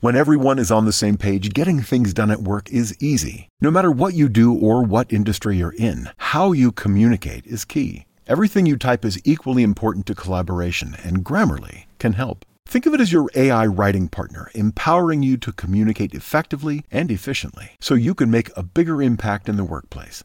[0.00, 3.48] When everyone is on the same page, getting things done at work is easy.
[3.60, 8.04] No matter what you do or what industry you're in, how you communicate is key.
[8.26, 12.44] Everything you type is equally important to collaboration, and Grammarly can help.
[12.66, 17.72] Think of it as your AI writing partner, empowering you to communicate effectively and efficiently
[17.80, 20.24] so you can make a bigger impact in the workplace.